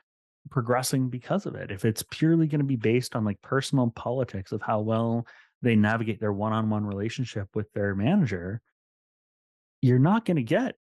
[0.51, 4.53] progressing because of it, if it's purely going to be based on like personal politics
[4.53, 5.26] of how well
[5.62, 8.61] they navigate their one-on-one relationship with their manager,
[9.80, 10.76] you're not going to get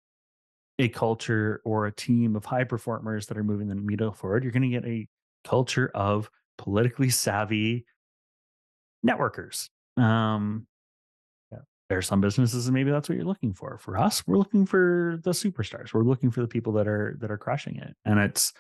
[0.79, 4.43] a culture or a team of high performers that are moving the needle forward.
[4.43, 5.07] You're going to get a
[5.45, 7.85] culture of politically savvy
[9.07, 9.69] networkers.
[9.97, 10.67] Um,
[11.51, 11.59] yeah.
[11.89, 13.79] There are some businesses, and maybe that's what you're looking for.
[13.79, 15.93] For us, we're looking for the superstars.
[15.93, 17.95] We're looking for the people that are that are crushing it.
[18.05, 18.53] And it's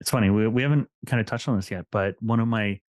[0.00, 2.80] it's funny we we haven't kind of touched on this yet, but one of my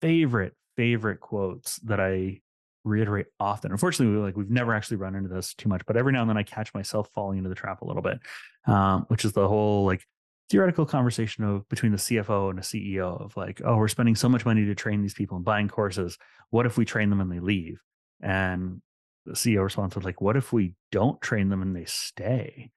[0.00, 2.40] favorite favorite quotes that I
[2.84, 3.72] reiterate often.
[3.72, 6.30] Unfortunately, we like we've never actually run into this too much, but every now and
[6.30, 8.18] then I catch myself falling into the trap a little bit,
[8.66, 10.06] um, which is the whole like
[10.50, 14.28] theoretical conversation of between the CFO and a CEO of like, oh, we're spending so
[14.28, 16.18] much money to train these people and buying courses.
[16.50, 17.80] What if we train them and they leave?
[18.20, 18.82] And
[19.24, 22.70] the CEO responds with like, what if we don't train them and they stay?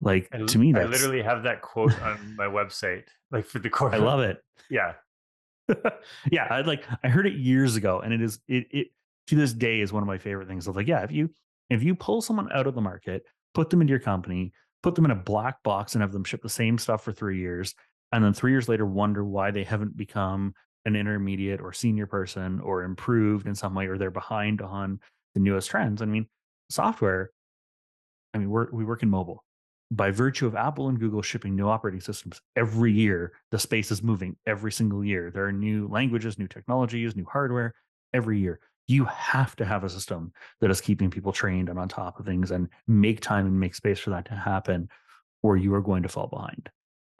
[0.00, 3.68] Like I, to me, I literally have that quote on my website, like for the
[3.68, 3.94] course.
[3.94, 4.38] I love it.
[4.70, 4.92] Yeah,
[6.30, 8.88] yeah, I like I heard it years ago, and it is it it
[9.28, 10.66] to this day is one of my favorite things.
[10.66, 11.30] Of like, yeah, if you
[11.70, 13.24] if you pull someone out of the market,
[13.54, 14.52] put them into your company,
[14.82, 17.38] put them in a black box, and have them ship the same stuff for three
[17.38, 17.74] years,
[18.12, 20.54] and then three years later wonder why they haven't become
[20.84, 25.00] an intermediate or senior person or improved in some way, or they're behind on
[25.34, 26.02] the newest trends.
[26.02, 26.26] I mean,
[26.70, 27.30] software.
[28.34, 29.44] I mean, we're we work in mobile
[29.90, 34.02] by virtue of Apple and Google shipping new operating systems every year, the space is
[34.02, 35.30] moving every single year.
[35.30, 37.74] There are new languages, new technologies, new hardware
[38.12, 38.60] every year.
[38.88, 42.26] You have to have a system that is keeping people trained and on top of
[42.26, 44.88] things and make time and make space for that to happen,
[45.42, 46.68] or you are going to fall behind.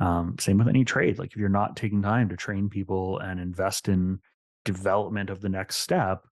[0.01, 1.19] Um, same with any trade.
[1.19, 4.19] Like if you're not taking time to train people and invest in
[4.65, 6.25] development of the next step,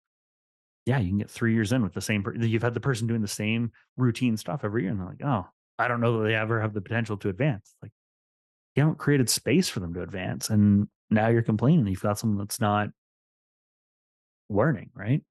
[0.87, 2.24] yeah, you can get three years in with the same.
[2.41, 5.47] You've had the person doing the same routine stuff every year, and they're like, oh,
[5.78, 7.74] I don't know that they ever have the potential to advance.
[7.82, 7.93] Like
[8.74, 10.51] you haven't created space for them to advance.
[10.51, 12.89] And now you're complaining you've got someone that's not
[14.49, 15.22] learning, right?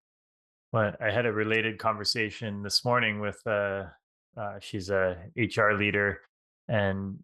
[0.72, 3.86] But I had a related conversation this morning with uh,
[4.38, 6.20] uh she's a HR leader
[6.68, 7.20] and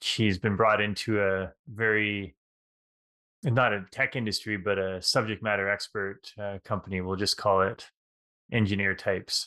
[0.00, 2.34] she's been brought into a very
[3.44, 7.86] not a tech industry but a subject matter expert uh, company we'll just call it
[8.52, 9.46] engineer types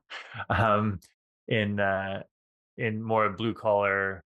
[0.50, 1.00] um,
[1.48, 2.22] in uh,
[2.76, 4.24] in more blue collar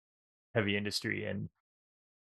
[0.55, 1.49] heavy industry and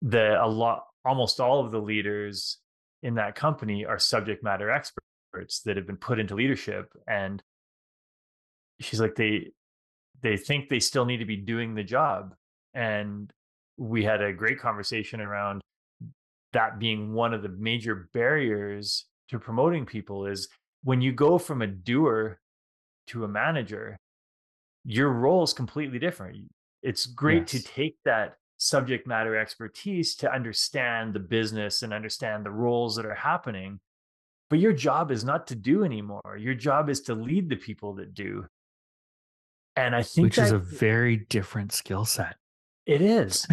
[0.01, 2.59] the a lot almost all of the leaders
[3.03, 7.41] in that company are subject matter experts that have been put into leadership and
[8.79, 9.51] she's like they
[10.21, 12.33] they think they still need to be doing the job
[12.73, 13.31] and
[13.77, 15.61] we had a great conversation around
[16.53, 20.49] that being one of the major barriers to promoting people is
[20.83, 22.39] when you go from a doer
[23.07, 23.97] to a manager
[24.83, 26.37] your role is completely different.
[26.81, 27.63] It's great yes.
[27.63, 33.07] to take that subject matter expertise to understand the business and understand the roles that
[33.07, 33.79] are happening.
[34.51, 36.37] But your job is not to do anymore.
[36.39, 38.45] Your job is to lead the people that do.
[39.75, 42.35] And I think which is a very different skill set.
[42.85, 43.47] It is.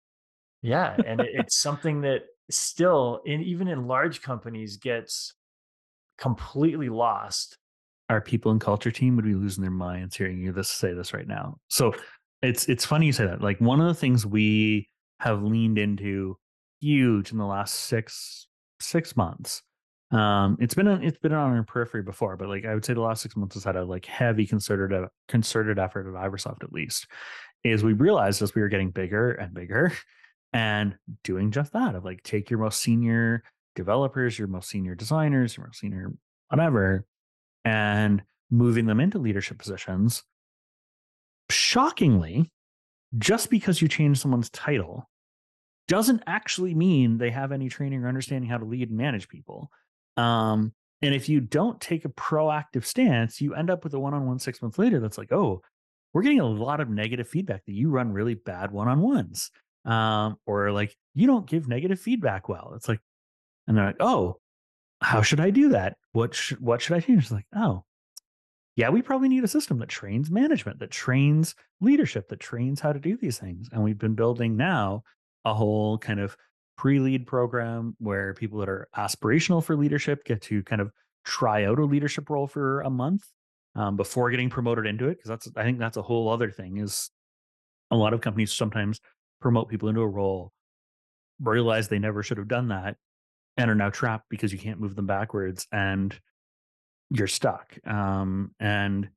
[0.62, 0.94] yeah.
[1.04, 5.34] And it, it's something that still, in, even in large companies, gets
[6.16, 7.58] completely lost
[8.08, 11.12] our people and culture team would be losing their minds hearing you this say this
[11.12, 11.56] right now.
[11.68, 11.94] So
[12.44, 13.40] it's it's funny you say that.
[13.40, 14.88] Like one of the things we
[15.20, 16.36] have leaned into
[16.80, 18.46] huge in the last six
[18.80, 19.62] six months.
[20.10, 22.94] Um, it's been a, it's been on our periphery before, but like I would say
[22.94, 26.72] the last six months has had a like heavy concerted concerted effort at Iversoft at
[26.72, 27.06] least.
[27.64, 29.92] Is we realized as we were getting bigger and bigger,
[30.52, 33.42] and doing just that of like take your most senior
[33.74, 36.12] developers, your most senior designers, your most senior
[36.48, 37.04] whatever,
[37.64, 40.22] and moving them into leadership positions,
[41.50, 42.50] shockingly,
[43.18, 45.08] just because you change someone's title
[45.86, 49.70] doesn't actually mean they have any training or understanding how to lead and manage people.
[50.16, 50.72] Um,
[51.02, 54.26] and if you don't take a proactive stance, you end up with a one on
[54.26, 55.60] one six months later that's like, oh,
[56.12, 59.50] we're getting a lot of negative feedback that you run really bad one on ones.
[59.84, 62.72] Um, or like, you don't give negative feedback well.
[62.76, 63.00] It's like,
[63.66, 64.38] and they're like, oh,
[65.02, 65.96] how should I do that?
[66.12, 67.24] What should what should I change?
[67.24, 67.84] It's like, oh,
[68.76, 72.92] yeah, we probably need a system that trains management, that trains leadership, that trains how
[72.92, 73.68] to do these things.
[73.72, 75.04] And we've been building now
[75.44, 76.36] a whole kind of
[76.76, 80.90] pre-lead program where people that are aspirational for leadership get to kind of
[81.24, 83.24] try out a leadership role for a month
[83.76, 85.18] um, before getting promoted into it.
[85.18, 86.78] Because that's I think that's a whole other thing.
[86.78, 87.10] Is
[87.92, 89.00] a lot of companies sometimes
[89.40, 90.52] promote people into a role,
[91.40, 92.96] realize they never should have done that,
[93.56, 96.18] and are now trapped because you can't move them backwards and
[97.14, 97.78] you're stuck.
[97.86, 99.08] Um, and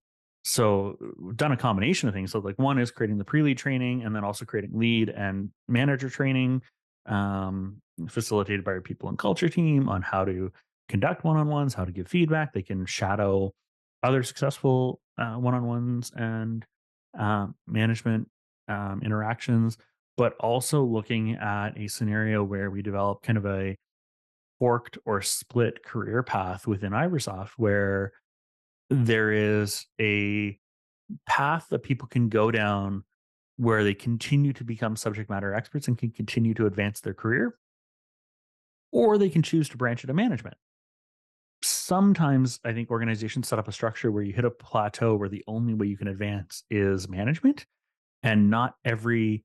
[0.43, 2.31] so we've done a combination of things.
[2.31, 6.09] So like one is creating the pre-lead training and then also creating lead and manager
[6.09, 6.61] training
[7.05, 10.51] um, facilitated by our people and culture team on how to
[10.87, 12.53] conduct one-on-ones, how to give feedback.
[12.53, 13.53] They can shadow
[14.03, 16.65] other successful uh, one-on-ones and
[17.19, 18.29] uh, management
[18.67, 19.77] um, interactions,
[20.17, 23.75] but also looking at a scenario where we develop kind of a
[24.59, 28.13] forked or split career path within Iversoft where
[28.89, 30.57] there is a
[31.25, 33.03] path that people can go down
[33.57, 37.57] where they continue to become subject matter experts and can continue to advance their career,
[38.91, 40.55] or they can choose to branch into management.
[41.63, 45.43] Sometimes I think organizations set up a structure where you hit a plateau where the
[45.47, 47.65] only way you can advance is management,
[48.21, 49.43] and not every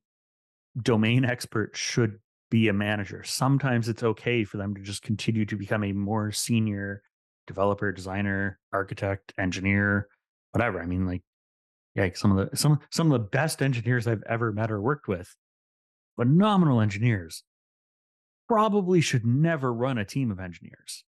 [0.80, 2.18] domain expert should
[2.52, 3.24] be a manager.
[3.24, 7.02] Sometimes it's okay for them to just continue to become a more senior
[7.46, 10.06] developer, designer, architect, engineer,
[10.50, 10.82] whatever.
[10.82, 11.22] I mean, like,
[11.94, 15.08] yeah, some of the some some of the best engineers I've ever met or worked
[15.08, 15.34] with,
[16.16, 17.42] phenomenal engineers,
[18.48, 21.04] probably should never run a team of engineers.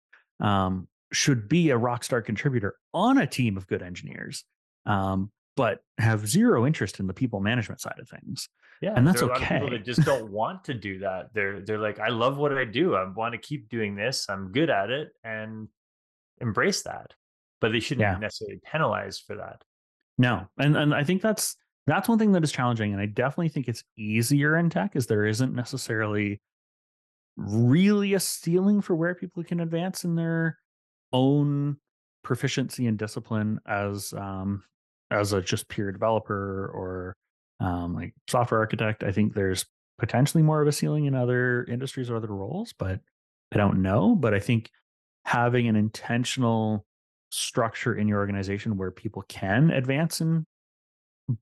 [0.40, 4.44] Um, should be a rock star contributor on a team of good engineers,
[4.86, 8.48] um, but have zero interest in the people management side of things.
[8.80, 9.54] Yeah, and that's there are a lot of okay.
[9.56, 11.34] people that just don't want to do that.
[11.34, 12.94] They're they're like, I love what I do.
[12.94, 14.26] I want to keep doing this.
[14.28, 15.68] I'm good at it, and
[16.40, 17.12] embrace that.
[17.60, 18.14] But they shouldn't Yeah.
[18.14, 19.62] be necessarily penalized for that.
[20.16, 21.56] No, and and I think that's
[21.86, 25.06] that's one thing that is challenging, and I definitely think it's easier in tech is
[25.06, 26.40] there isn't necessarily
[27.36, 30.58] really a ceiling for where people can advance in their
[31.12, 31.76] own
[32.24, 34.62] proficiency and discipline as um
[35.10, 37.14] as a just peer developer or
[37.60, 39.02] um like software architect.
[39.02, 39.66] I think there's
[39.98, 43.00] potentially more of a ceiling in other industries or other roles, but
[43.52, 44.14] I don't know.
[44.14, 44.70] But I think
[45.24, 46.86] having an intentional
[47.30, 50.46] structure in your organization where people can advance in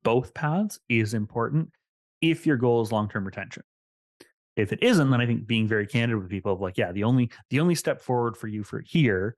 [0.02, 1.70] both paths is important
[2.20, 3.62] if your goal is long-term retention.
[4.56, 7.04] If it isn't, then I think being very candid with people of like, yeah, the
[7.04, 9.36] only the only step forward for you for here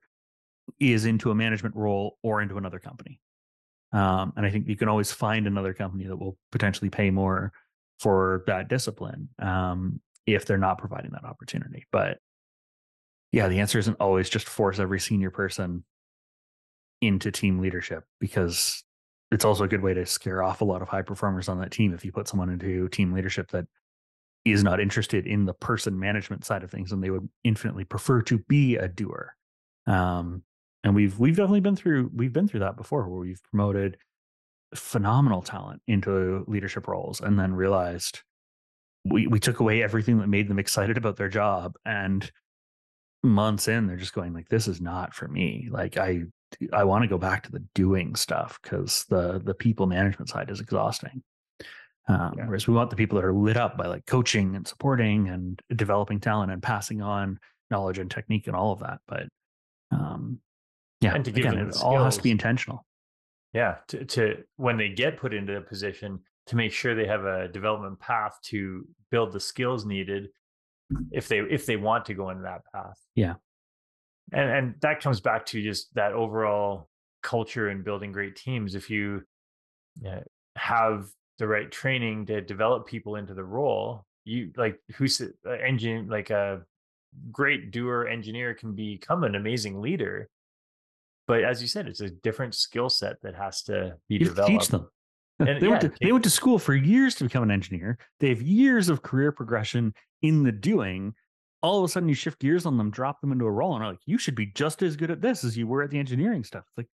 [0.79, 3.19] is into a management role or into another company.
[3.91, 7.51] Um, and I think you can always find another company that will potentially pay more
[7.99, 11.85] for that discipline um, if they're not providing that opportunity.
[11.91, 12.19] But
[13.31, 15.83] yeah, the answer isn't always just force every senior person
[17.01, 18.83] into team leadership because
[19.31, 21.71] it's also a good way to scare off a lot of high performers on that
[21.71, 23.65] team if you put someone into team leadership that
[24.45, 28.21] is not interested in the person management side of things and they would infinitely prefer
[28.21, 29.35] to be a doer
[29.87, 30.43] um,
[30.83, 33.97] and we've we've definitely been through we've been through that before where we've promoted
[34.75, 38.21] phenomenal talent into leadership roles and then realized
[39.05, 42.31] we we took away everything that made them excited about their job and
[43.23, 46.21] months in they're just going like this is not for me like i
[46.71, 50.49] i want to go back to the doing stuff because the the people management side
[50.49, 51.21] is exhausting
[52.07, 52.45] um, Yeah.
[52.45, 55.61] whereas we want the people that are lit up by like coaching and supporting and
[55.75, 59.27] developing talent and passing on knowledge and technique and all of that but
[59.91, 60.39] um
[61.01, 62.85] yeah And to give again them it the all has to be intentional
[63.53, 67.25] Yeah, to, to when they get put into a position to make sure they have
[67.25, 70.29] a development path to build the skills needed
[71.11, 72.99] if they if they want to go into that path.
[73.15, 73.35] Yeah.
[74.33, 76.89] And and that comes back to just that overall
[77.21, 78.75] culture and building great teams.
[78.75, 79.23] If you
[80.55, 86.07] have the right training to develop people into the role, you like who's uh, engine
[86.07, 86.61] like a
[87.31, 90.29] great doer engineer can become an amazing leader.
[91.29, 94.51] But as you said, it's a different skill set that has to be you developed.
[94.51, 94.89] teach them
[95.37, 97.99] And they, went to, they went to school for years to become an engineer.
[98.19, 101.13] They have years of career progression in the doing.
[101.61, 103.83] All of a sudden, you shift gears on them, drop them into a role, and
[103.83, 105.99] are like, you should be just as good at this as you were at the
[105.99, 106.63] engineering stuff.
[106.67, 106.89] It's like,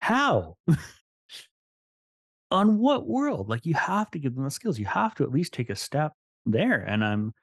[0.00, 0.56] how?
[2.50, 3.48] On what world?
[3.48, 4.80] Like, you have to give them the skills.
[4.80, 6.12] You have to at least take a step
[6.44, 6.80] there.
[6.80, 7.34] And I'm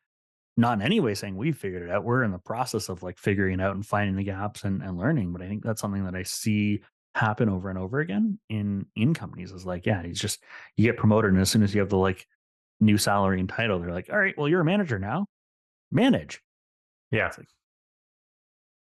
[0.56, 2.04] not in any way saying we've figured it out.
[2.04, 4.98] We're in the process of like figuring it out and finding the gaps and, and
[4.98, 5.34] learning.
[5.34, 6.82] But I think that's something that I see
[7.16, 10.44] happen over and over again in in companies is like, yeah, it's just
[10.78, 12.26] you get promoted, and as soon as you have the like
[12.80, 15.26] new salary and title, they're like, all right, well, you're a manager now.
[15.92, 16.42] Manage.
[17.12, 17.28] Yeah.
[17.28, 17.48] It's like,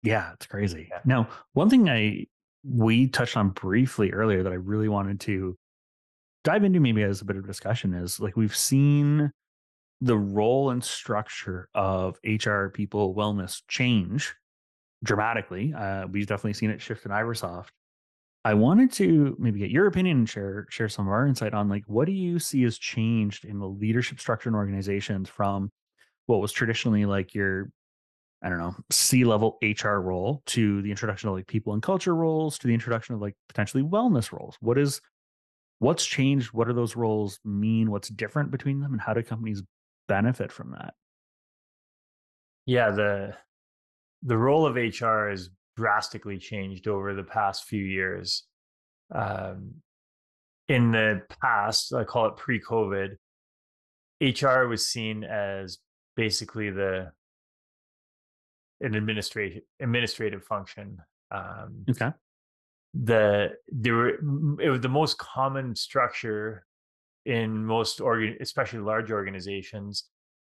[0.02, 0.88] yeah, it's crazy.
[0.90, 1.00] Yeah.
[1.04, 2.26] Now, one thing I
[2.64, 5.56] we touched on briefly earlier that I really wanted to
[6.44, 9.32] dive into maybe as a bit of discussion is like we've seen
[10.02, 14.34] the role and structure of HR people wellness change
[15.04, 15.72] dramatically.
[15.72, 17.68] Uh, we've definitely seen it shift in Iversoft.
[18.44, 21.68] I wanted to maybe get your opinion and share share some of our insight on
[21.68, 25.70] like what do you see has changed in the leadership structure in organizations from
[26.26, 27.70] what was traditionally like your
[28.42, 32.16] I don't know C level HR role to the introduction of like people and culture
[32.16, 34.56] roles to the introduction of like potentially wellness roles.
[34.58, 35.00] What is
[35.78, 36.52] what's changed?
[36.52, 37.92] What do those roles mean?
[37.92, 39.62] What's different between them, and how do companies
[40.12, 40.92] benefit from that?
[42.66, 43.34] Yeah, the
[44.22, 48.44] the role of HR has drastically changed over the past few years.
[49.12, 49.76] Um,
[50.68, 53.16] in the past, I call it pre-COVID,
[54.20, 55.78] HR was seen as
[56.14, 57.10] basically the
[58.80, 60.98] an administrative administrative function.
[61.30, 62.10] Um, Okay.
[62.94, 64.10] the there were
[64.60, 66.66] it was the most common structure
[67.24, 70.04] in most organ, especially large organizations,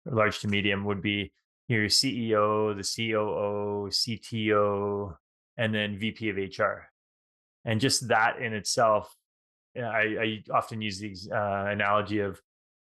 [0.06, 1.32] large to medium, would be
[1.68, 5.14] your CEO, the COO, CTO,
[5.56, 6.88] and then VP of HR,
[7.64, 9.14] and just that in itself.
[9.76, 12.40] I, I often use the uh, analogy of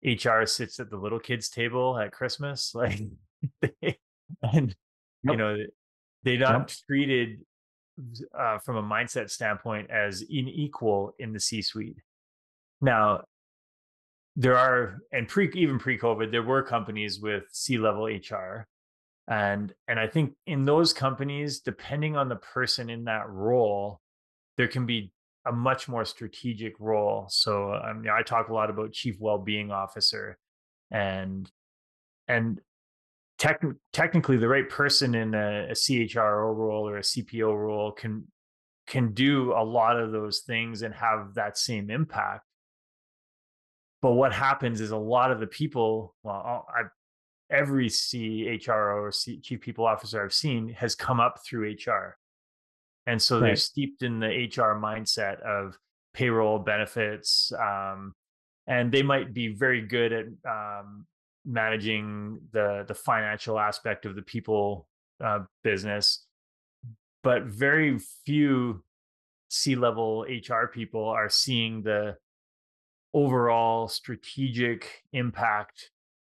[0.06, 3.02] HR sits at the little kids table at Christmas, like,
[3.62, 3.98] they-
[4.54, 4.76] and
[5.24, 5.58] you know
[6.24, 6.70] they're not Yep.
[6.88, 7.40] treated
[8.38, 11.98] uh, from a mindset standpoint as unequal in the C-suite.
[12.82, 13.24] Now,
[14.40, 18.68] there are and pre even pre-COVID, there were companies with C-level HR,
[19.28, 24.00] and and I think in those companies, depending on the person in that role,
[24.56, 25.12] there can be
[25.48, 27.26] a much more strategic role.
[27.30, 30.38] So um, you know, I talk a lot about chief well-being officer,
[30.92, 31.52] and
[32.28, 32.62] and
[33.40, 38.26] tech, technically the right person in a, a CHRO role or a CPO role can
[38.86, 42.47] can do a lot of those things and have that same impact.
[44.08, 46.84] But what happens is a lot of the people, well, I,
[47.54, 52.18] every CHRO or C, chief people officer I've seen has come up through HR,
[53.06, 55.78] and so they're steeped in the HR mindset of
[56.14, 58.14] payroll benefits, um,
[58.66, 61.06] and they might be very good at um,
[61.44, 64.88] managing the the financial aspect of the people
[65.22, 66.26] uh, business,
[67.24, 68.82] but very few
[69.50, 72.16] C level HR people are seeing the
[73.14, 75.92] overall strategic impact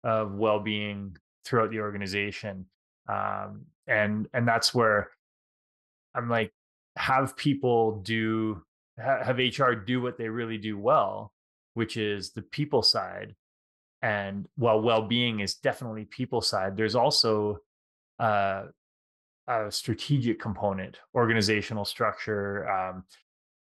[0.04, 2.66] of well being throughout the organization,
[3.08, 5.10] um, and and that's where
[6.16, 6.54] I'm like,
[6.96, 8.62] have people do
[8.98, 11.32] have HR do what they really do well,
[11.74, 13.36] which is the people side.
[14.02, 17.60] And while well-being is definitely people side, there's also
[18.20, 18.64] uh,
[19.48, 22.70] a strategic component, organizational structure.
[22.70, 23.04] Um,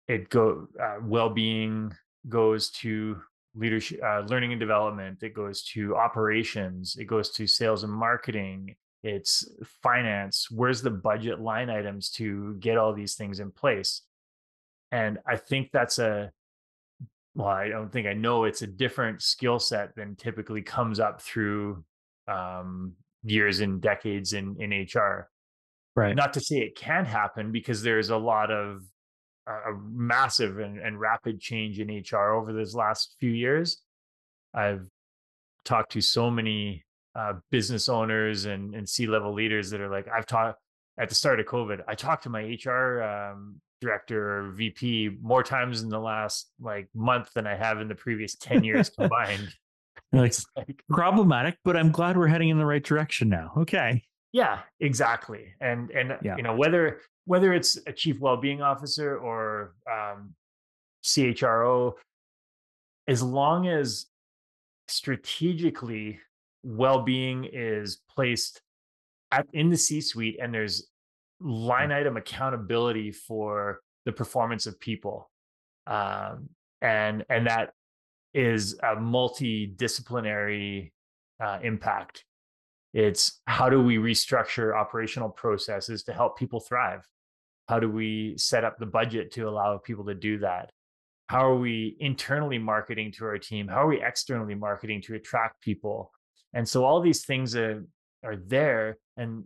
[0.08, 1.93] it go uh, well-being
[2.30, 3.22] goes to
[3.56, 5.22] leadership, uh, learning and development.
[5.24, 6.96] It goes to operations.
[6.98, 8.76] It goes to sales and marketing.
[9.04, 9.46] It's
[9.82, 10.48] finance.
[10.50, 14.02] Where's the budget line items to get all these things in place?
[14.92, 16.32] And I think that's a
[17.36, 21.22] well, I don't think I know it's a different skill set than typically comes up
[21.22, 21.84] through
[22.28, 22.94] um,
[23.24, 25.30] years and decades in in HR.
[25.96, 26.16] Right.
[26.16, 28.82] Not to say it can happen because there's a lot of
[29.48, 33.82] a massive and, and rapid change in HR over this last few years.
[34.54, 34.88] I've
[35.66, 36.84] talked to so many
[37.16, 40.60] uh, business owners and, and C level leaders that are like, I've talked
[41.00, 45.44] at the start of COVID, I talked to my HR um, director or VP more
[45.44, 49.54] times in the last like month than I have in the previous 10 years combined.
[50.12, 53.52] Like, It's like, problematic, but I'm glad we're heading in the right direction now.
[53.58, 54.04] Okay.
[54.32, 55.54] yeah, exactly.
[55.60, 56.38] And, and, Yeah.
[56.38, 60.34] you know, whether, whether it's a chief well-being officer or um,
[61.04, 61.94] CHRO,
[63.08, 64.08] as long as
[64.88, 66.20] strategically
[66.64, 68.62] well-being is placed
[69.32, 70.88] at, in the C-suite and there's
[71.40, 75.30] line item accountability for the performance of people,
[75.88, 76.50] um,
[76.82, 77.74] and and that
[78.34, 80.92] is a multidisciplinary
[81.44, 82.26] uh, impact.
[82.94, 87.08] It's how do we restructure operational processes to help people thrive?
[87.68, 90.70] How do we set up the budget to allow people to do that?
[91.28, 93.68] How are we internally marketing to our team?
[93.68, 96.11] How are we externally marketing to attract people?
[96.53, 97.86] And so all these things are,
[98.24, 98.97] are there.
[99.18, 99.45] And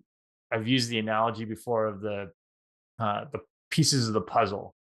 [0.52, 2.32] I've used the analogy before of the
[3.00, 3.40] uh, the
[3.70, 4.74] pieces of the puzzle.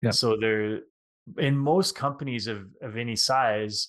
[0.00, 0.10] Yeah.
[0.10, 0.80] So there,
[1.38, 3.88] in most companies of of any size,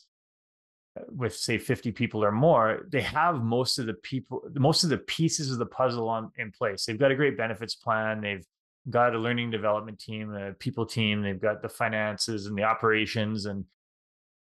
[0.99, 4.89] uh, with say 50 people or more, they have most of the people, most of
[4.89, 6.85] the pieces of the puzzle on in place.
[6.85, 8.21] They've got a great benefits plan.
[8.21, 8.45] They've
[8.89, 11.21] got a learning development team, a people team.
[11.21, 13.65] They've got the finances and the operations, and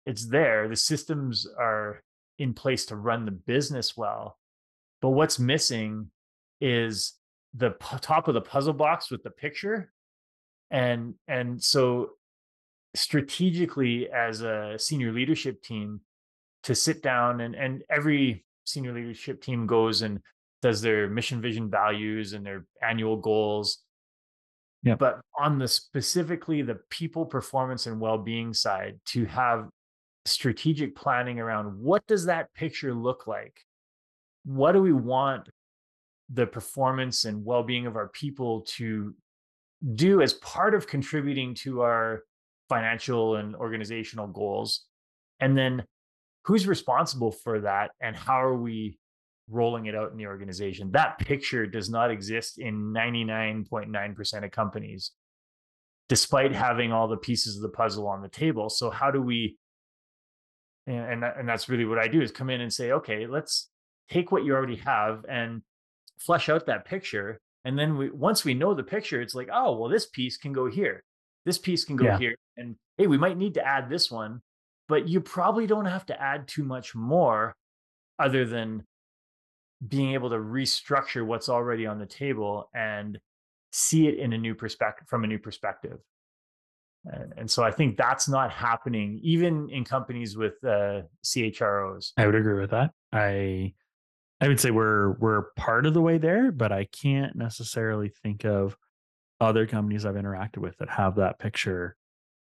[0.07, 0.69] it's there.
[0.69, 2.03] The systems are
[2.39, 4.39] in place to run the business well.
[5.01, 6.11] But what's missing
[6.61, 7.15] is
[7.55, 9.93] the p- top of the puzzle box with the picture,
[10.71, 12.11] and and so
[12.95, 16.01] strategically as a senior leadership team
[16.63, 20.21] to sit down and and every senior leadership team goes and
[20.63, 23.84] does their mission vision values and their annual goals
[24.85, 24.99] Yep.
[24.99, 29.68] But on the specifically the people performance and well-being side, to have
[30.26, 33.57] strategic planning around what does that picture look like?
[34.45, 35.49] What do we want
[36.32, 39.14] the performance and well-being of our people to
[39.95, 42.22] do as part of contributing to our
[42.68, 44.85] financial and organizational goals?
[45.41, 45.85] And then
[46.45, 48.99] who's responsible for that and how are we
[49.49, 50.91] rolling it out in the organization?
[50.93, 55.13] That picture does not exist in 99.9% of companies,
[56.09, 58.69] despite having all the pieces of the puzzle on the table.
[58.69, 59.59] So how do we
[60.87, 63.71] and and, and that's really what I do is come in and say, okay, let's
[64.11, 65.63] take what you already have and
[66.19, 67.41] flesh out that picture.
[67.65, 70.53] And then we once we know the picture, it's like, oh, well, this piece can
[70.53, 71.03] go here.
[71.47, 72.19] This piece can go Yeah.
[72.19, 72.35] here.
[72.57, 74.43] And hey, we might need to add this one,
[74.89, 77.55] but you probably don't have to add too much more
[78.19, 78.85] other than
[79.89, 83.18] being able to restructure what's already on the table and
[83.72, 85.99] see it in a new perspective from a new perspective.
[87.05, 92.12] And, and so I think that's not happening even in companies with uh, CHROs.
[92.16, 92.93] I would agree with that.
[93.12, 93.74] I
[94.41, 98.45] I would say we're we're part of the way there, but I can't necessarily think
[98.45, 98.76] of
[99.41, 101.97] other companies I've interacted with that have that picture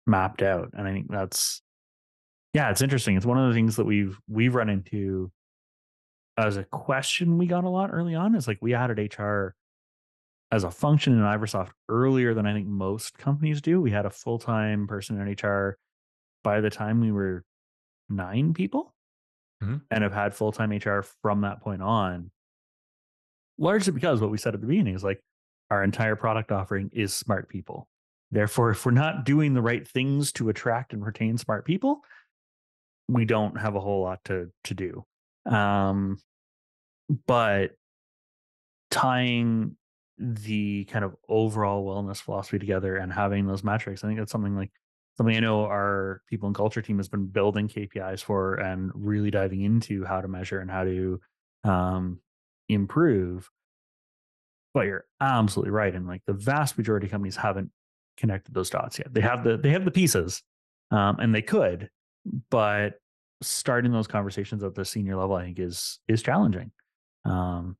[0.05, 0.69] mapped out.
[0.73, 1.61] And I think that's
[2.53, 3.17] yeah, it's interesting.
[3.17, 5.31] It's one of the things that we've we've run into
[6.37, 9.55] as a question we got a lot early on is like we added HR
[10.51, 13.81] as a function in Iversoft earlier than I think most companies do.
[13.81, 15.77] We had a full-time person in HR
[16.43, 17.43] by the time we were
[18.09, 18.93] nine people
[19.63, 19.81] Mhm.
[19.89, 22.31] and have had full-time HR from that point on.
[23.57, 25.21] Largely because what we said at the beginning is like
[25.71, 27.87] our entire product offering is smart people.
[28.31, 32.03] Therefore, if we're not doing the right things to attract and retain smart people,
[33.07, 35.05] we don't have a whole lot to to do.
[35.45, 36.17] Um,
[37.27, 37.71] but
[38.91, 39.75] tying
[40.17, 44.55] the kind of overall wellness philosophy together and having those metrics, I think that's something
[44.55, 44.71] like
[45.17, 49.31] something I know our people and culture team has been building KPIs for and really
[49.31, 51.19] diving into how to measure and how to
[51.63, 52.19] um,
[52.69, 53.49] improve.
[54.73, 57.71] But you're absolutely right, and like the vast majority of companies haven't
[58.17, 59.13] connected those dots yet.
[59.13, 60.43] They have the they have the pieces,
[60.91, 61.89] um, and they could,
[62.49, 62.95] but
[63.41, 66.71] starting those conversations at the senior level, I think is is challenging.
[67.25, 67.77] Um,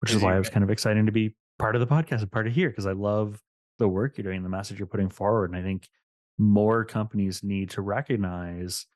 [0.00, 2.30] which is why I was kind of excited to be part of the podcast and
[2.30, 3.40] part of here because I love
[3.78, 5.88] the work you're doing, the message you're putting forward, and I think
[6.36, 8.86] more companies need to recognize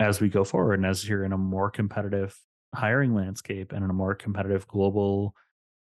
[0.00, 2.38] as we go forward and as you're in a more competitive
[2.74, 5.34] hiring landscape and in a more competitive global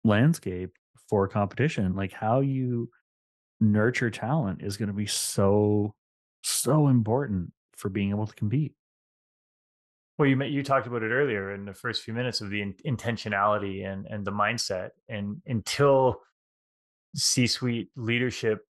[0.04, 0.70] landscape
[1.08, 2.88] for competition, like how you
[3.60, 5.94] nurture talent is going to be so
[6.42, 8.72] so important for being able to compete.
[10.18, 12.74] Well, you you talked about it earlier in the first few minutes of the in,
[12.86, 16.22] intentionality and and the mindset, and until
[17.14, 18.66] C-suite leadership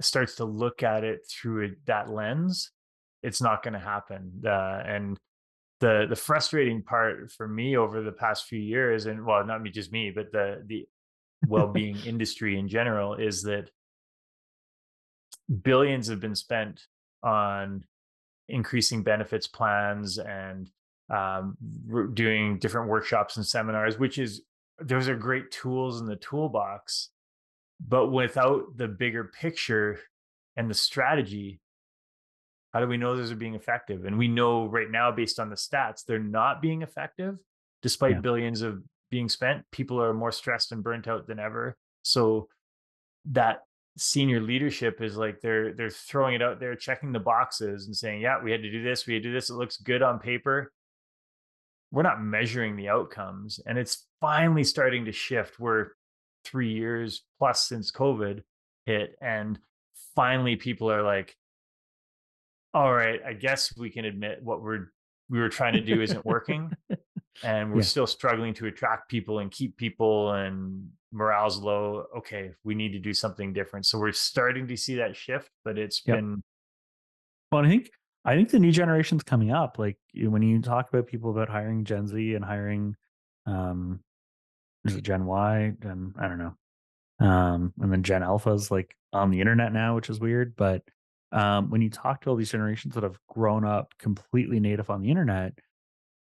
[0.00, 2.70] starts to look at it through that lens,
[3.22, 4.42] it's not going to happen.
[4.44, 5.18] Uh, and
[5.80, 9.70] the the frustrating part for me over the past few years, and well, not me,
[9.70, 10.86] just me, but the the
[11.48, 13.70] well-being industry in general, is that
[15.62, 16.86] billions have been spent
[17.22, 17.84] on
[18.48, 20.70] increasing benefits plans and
[21.10, 21.56] um,
[22.14, 24.42] doing different workshops and seminars, which is
[24.80, 27.10] those are great tools in the toolbox.
[27.86, 29.98] But without the bigger picture
[30.56, 31.60] and the strategy,
[32.72, 34.04] how do we know those are being effective?
[34.04, 37.38] And we know right now, based on the stats, they're not being effective,
[37.82, 38.20] despite Yeah.
[38.20, 39.64] billions of being spent.
[39.70, 41.76] People are more stressed and burnt out than ever.
[42.02, 42.48] So
[43.26, 43.62] that
[43.96, 48.20] senior leadership is like they're they're throwing it out there, checking the boxes and saying,
[48.20, 49.06] "Yeah, we had to do this.
[49.06, 49.50] We had to do this.
[49.50, 50.72] It looks good on paper."
[51.92, 55.58] We're not measuring the outcomes, and it's finally starting to shift.
[55.58, 55.90] We're
[56.44, 58.42] three years plus since COVID
[58.86, 59.58] hit, and
[60.14, 61.36] finally people are like,
[62.74, 64.88] "All right, I guess we can admit what we're
[65.28, 66.72] we were trying to do isn't working."
[67.44, 67.82] and we're Yeah.
[67.82, 72.98] still struggling to attract people and keep people and morale's low okay we need to
[72.98, 76.16] do something different so we're starting to see that shift but it's Yep.
[76.16, 76.42] been
[77.50, 77.90] Well, I think
[78.24, 79.78] I think the new generation's coming up.
[79.78, 82.96] Like when you talk about people about hiring Gen Z and hiring,
[83.46, 84.00] um,
[84.84, 85.72] is it Gen Y?
[85.80, 90.10] Gen I don't know, um, and then Gen Alpha's like on the internet now, which
[90.10, 90.54] is weird.
[90.56, 90.82] But
[91.32, 95.00] um, when you talk to all these generations that have grown up completely native on
[95.02, 95.52] the internet,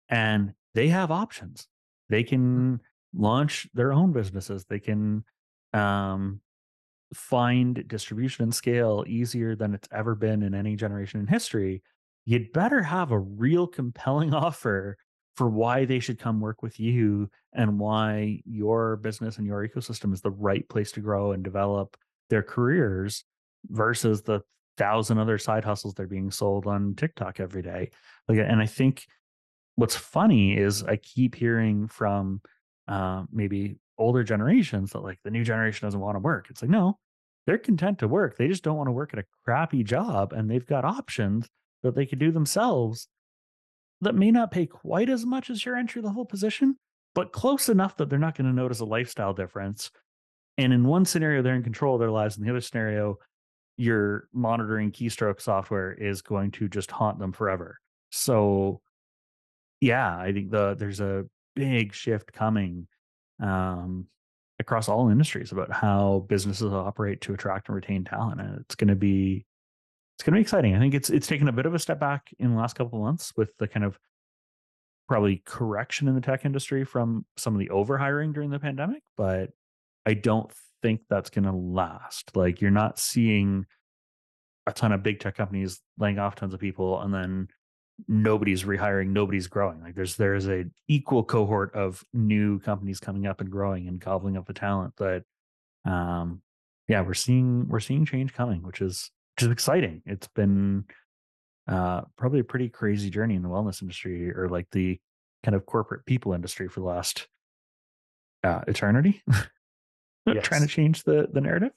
[0.07, 1.67] and they have options,
[2.09, 2.79] they can
[3.15, 4.65] launch their own businesses.
[4.65, 5.23] They can
[5.73, 6.41] um,
[7.13, 11.81] find distribution and scale easier than it's ever been in any generation in history,
[12.25, 14.97] you'd better have a real compelling offer
[15.35, 20.13] for why they should come work with you and why your business and your ecosystem
[20.13, 21.97] is the right place to grow and develop
[22.29, 23.25] their careers
[23.69, 24.41] versus the
[24.77, 27.89] thousand other side hustles they're being sold on TikTok every day.
[28.27, 29.05] Like, and I think
[29.75, 32.41] what's funny is I keep hearing from
[32.87, 36.47] uh, maybe older generations that like the new generation doesn't want to work.
[36.49, 36.97] It's like, no,
[37.45, 38.37] they're content to work.
[38.37, 41.47] They just don't want to work at a crappy job and they've got options
[41.83, 43.07] that they could do themselves
[44.01, 46.77] that may not pay quite as much as your entry level position,
[47.13, 49.89] but close enough that they're not going to notice a lifestyle difference.
[50.57, 52.37] And in one scenario, they're in control of their lives.
[52.37, 53.17] In the other scenario,
[53.77, 57.79] your monitoring keystroke software is going to just haunt them forever.
[58.11, 58.81] So,
[59.81, 61.25] yeah, I think the there's a
[61.55, 62.87] big shift coming
[63.41, 64.07] um,
[64.59, 68.87] across all industries about how businesses operate to attract and retain talent, and it's going
[68.87, 69.45] to be
[70.17, 70.75] it's going to be exciting.
[70.75, 72.99] I think it's it's taken a bit of a step back in the last couple
[72.99, 73.97] of months with the kind of
[75.07, 79.51] probably correction in the tech industry from some of the overhiring during the pandemic, but
[80.05, 80.51] I don't
[80.81, 82.35] think that's going to last.
[82.35, 83.65] Like you're not seeing
[84.67, 87.47] a ton of big tech companies laying off tons of people and then
[88.07, 89.81] nobody's rehiring, nobody's growing.
[89.81, 94.37] Like there's there's a equal cohort of new companies coming up and growing and gobbling
[94.37, 95.23] up the talent that
[95.85, 96.41] um
[96.87, 100.01] yeah, we're seeing we're seeing change coming, which is which is exciting.
[100.05, 100.85] It's been
[101.67, 104.99] uh, probably a pretty crazy journey in the wellness industry or like the
[105.43, 107.27] kind of corporate people industry for the last
[108.43, 109.23] uh, eternity.
[110.25, 110.43] yes.
[110.43, 111.71] Trying to change the the narrative.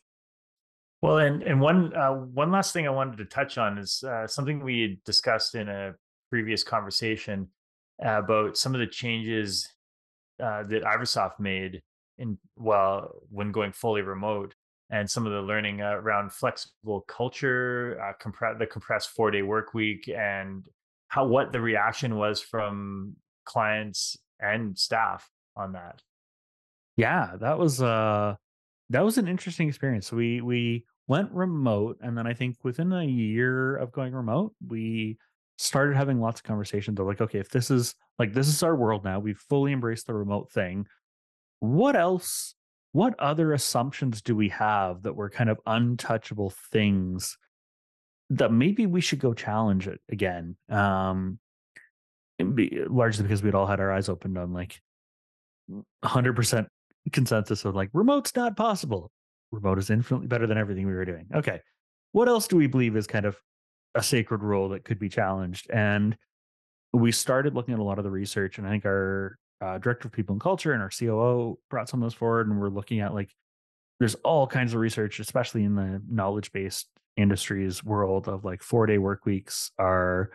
[1.00, 4.26] Well, and and one uh, one last thing I wanted to touch on is uh,
[4.26, 5.94] something we had discussed in a
[6.30, 7.48] previous conversation
[8.00, 9.68] about some of the changes
[10.42, 11.82] uh, that Iversoft made
[12.18, 14.54] in well when going fully remote
[14.90, 19.74] and some of the learning uh, around flexible culture, uh, the compressed four day work
[19.74, 20.66] week, and
[21.08, 23.14] how what the reaction was from
[23.44, 26.02] clients and staff on that.
[26.96, 28.36] Yeah, that was uh
[28.90, 30.10] that was an interesting experience.
[30.12, 35.18] We we went remote, and then I think within a year of going remote, we
[35.58, 38.74] started having lots of conversations They're like, okay, if this is like this is our
[38.74, 40.86] world now, we've fully embraced the remote thing.
[41.60, 42.54] What else
[42.92, 47.36] what other assumptions do we have that were kind of untouchable things
[48.30, 50.56] that maybe we should go challenge it again?
[50.70, 51.38] Um
[52.54, 54.80] be, largely because we'd all had our eyes opened on like
[56.04, 56.66] 100%
[57.12, 59.10] consensus of like remote's not possible.
[59.50, 61.26] Remote is infinitely better than everything we were doing.
[61.34, 61.60] Okay
[62.12, 63.36] what else do we believe is kind of
[63.98, 66.16] a sacred rule that could be challenged and
[66.92, 70.08] we started looking at a lot of the research and i think our uh, director
[70.08, 73.00] of people and culture and our COO brought some of those forward, and we're looking
[73.00, 73.34] at like
[73.98, 78.86] there's all kinds of research, especially in the knowledge based industries world of like four
[78.86, 80.30] day work weeks are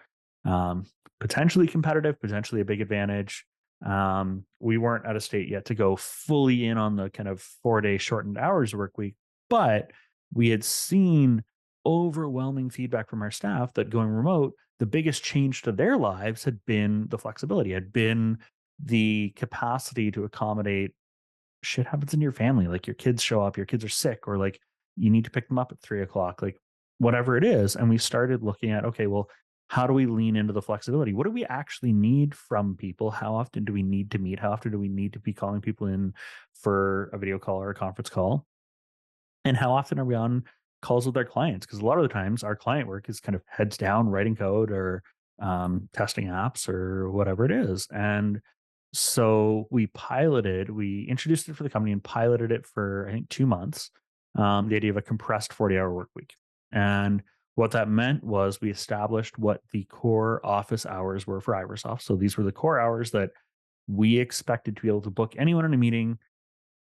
[0.45, 0.85] um,
[1.19, 3.45] potentially competitive, potentially a big advantage.
[3.85, 7.41] Um, we weren't at a state yet to go fully in on the kind of
[7.41, 9.15] four day shortened hours work week,
[9.49, 9.91] but
[10.33, 11.43] we had seen
[11.85, 16.63] overwhelming feedback from our staff that going remote, the biggest change to their lives had
[16.65, 18.37] been the flexibility, had been
[18.83, 20.93] the capacity to accommodate
[21.63, 22.67] shit happens in your family.
[22.67, 24.59] Like your kids show up, your kids are sick, or like
[24.95, 26.57] you need to pick them up at three o'clock, like
[26.99, 27.75] whatever it is.
[27.75, 29.29] And we started looking at, okay, well,
[29.67, 31.13] how do we lean into the flexibility?
[31.13, 33.09] What do we actually need from people?
[33.09, 34.39] How often do we need to meet?
[34.39, 36.13] How often do we need to be calling people in
[36.53, 38.45] for a video call or a conference call?
[39.45, 40.43] And how often are we on
[40.83, 41.65] calls with our clients?
[41.65, 44.35] Because a lot of the times our client work is kind of heads down writing
[44.35, 45.01] code or
[45.41, 47.87] um, testing apps or whatever it is.
[47.93, 48.41] And
[48.93, 53.29] so we piloted, we introduced it for the company and piloted it for, I think,
[53.29, 53.89] two months.
[54.35, 56.35] Um, the idea of a compressed 40 hour work week.
[56.71, 57.23] And
[57.55, 62.01] what that meant was we established what the core office hours were for Iversoft.
[62.01, 63.31] So these were the core hours that
[63.87, 66.17] we expected to be able to book anyone in a meeting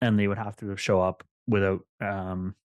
[0.01, 2.55] and they would have to show up without um,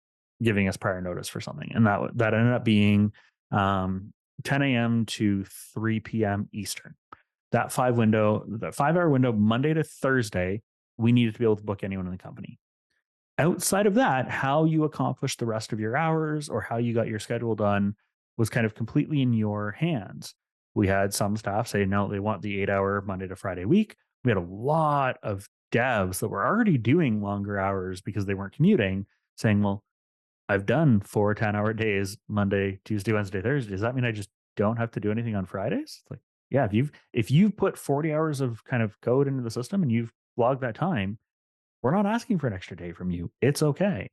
[0.43, 1.71] giving us prior notice for something.
[1.75, 3.13] And that, that ended up being
[3.51, 4.13] um,
[4.45, 5.07] 10 a.m.
[5.07, 6.49] to 3 p.m.
[6.53, 6.95] Eastern
[7.53, 10.63] that five window, that five hour window, Monday to Thursday,
[10.99, 12.59] we needed to be able to book anyone in the company.
[13.39, 17.07] Outside of that, how you accomplished the rest of your hours or how you got
[17.07, 17.95] your schedule done
[18.37, 20.35] was kind of completely in your hands.
[20.75, 23.97] We had some staff say, no, they want the eight hour Monday to Friday week.
[24.25, 28.55] We had a lot of devs that were already doing longer hours because they weren't
[28.55, 29.07] commuting,
[29.37, 29.83] saying, well,
[30.49, 33.73] I've done four 10 hour days, Monday, Tuesday, Wednesday, Thursday.
[33.73, 36.01] Does that mean I just don't have to do anything on Fridays?
[36.03, 36.21] It's like,
[36.51, 39.83] yeah, if you've if you've put 40 hours of kind of code into the system
[39.83, 41.19] and you've logged that time,
[41.83, 43.31] we're not asking for an extra day from you.
[43.41, 44.09] It's okay.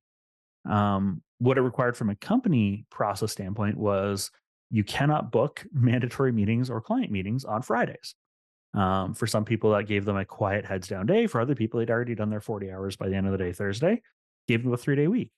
[0.69, 4.31] Um, what it required from a company process standpoint was
[4.71, 8.15] you cannot book mandatory meetings or client meetings on Fridays.
[8.73, 11.27] Um, for some people, that gave them a quiet heads down day.
[11.27, 13.53] For other people, they'd already done their 40 hours by the end of the day
[13.53, 14.01] Thursday,
[14.47, 15.29] gave them a three day week.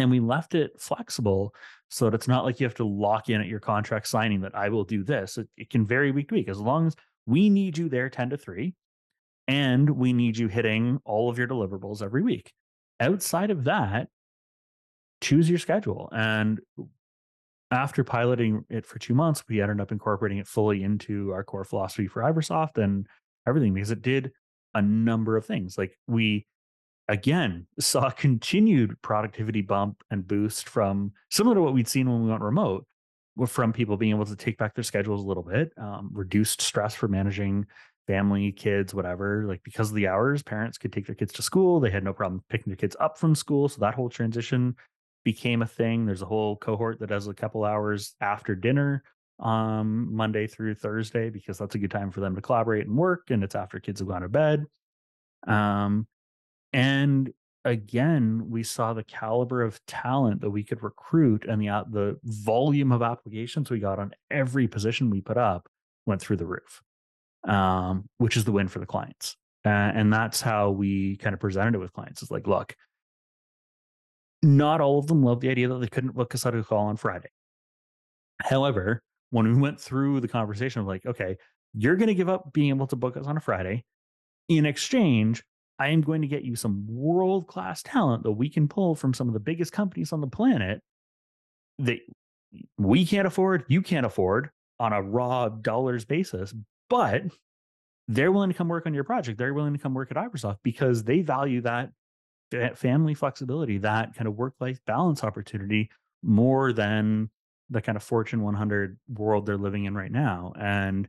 [0.00, 1.54] And we left it flexible
[1.90, 4.54] so that it's not like you have to lock in at your contract signing that
[4.54, 5.36] I will do this.
[5.36, 6.96] It, it can vary week to week as long as
[7.26, 8.74] we need you there 10 to 3
[9.46, 12.52] and we need you hitting all of your deliverables every week.
[12.98, 14.08] Outside of that,
[15.20, 16.08] choose your schedule.
[16.12, 16.60] And
[17.70, 21.64] after piloting it for two months, we ended up incorporating it fully into our core
[21.64, 23.06] philosophy for Iversoft and
[23.46, 24.32] everything because it did
[24.74, 25.76] a number of things.
[25.76, 26.46] Like we
[27.10, 32.22] again saw a continued productivity bump and boost from similar to what we'd seen when
[32.22, 32.86] we went remote
[33.46, 36.94] from people being able to take back their schedules a little bit um, reduced stress
[36.94, 37.66] for managing
[38.06, 41.80] family kids whatever like because of the hours parents could take their kids to school
[41.80, 44.74] they had no problem picking their kids up from school so that whole transition
[45.24, 46.06] became a thing.
[46.06, 49.02] There's a whole cohort that does a couple hours after dinner
[49.38, 53.30] um, monday through thursday because that's a good time for them to collaborate and work
[53.30, 54.66] and it's after kids have gone to bed.
[55.46, 56.06] Um,
[56.72, 57.32] and
[57.64, 62.92] again, we saw the caliber of talent that we could recruit and the the volume
[62.92, 65.68] of applications we got on every position we put up
[66.06, 66.82] went through the roof,
[67.44, 69.36] um, which is the win for the clients.
[69.64, 72.22] Uh, and that's how we kind of presented it with clients.
[72.22, 72.74] It's like, look,
[74.42, 76.86] not all of them loved the idea that they couldn't book us out a call
[76.86, 77.28] on Friday.
[78.40, 81.36] However, when we went through the conversation of like, okay,
[81.74, 83.84] you're going to give up being able to book us on a Friday.
[84.48, 85.44] In exchange,
[85.80, 89.14] I am going to get you some world class talent that we can pull from
[89.14, 90.82] some of the biggest companies on the planet
[91.78, 92.00] that
[92.76, 96.52] we can't afford, you can't afford on a raw dollars basis,
[96.90, 97.22] but
[98.08, 99.38] they're willing to come work on your project.
[99.38, 101.92] They're willing to come work at Iversoft because they value that
[102.74, 105.88] family flexibility, that kind of work life balance opportunity
[106.22, 107.30] more than
[107.70, 110.52] the kind of Fortune 100 world they're living in right now.
[110.58, 111.08] And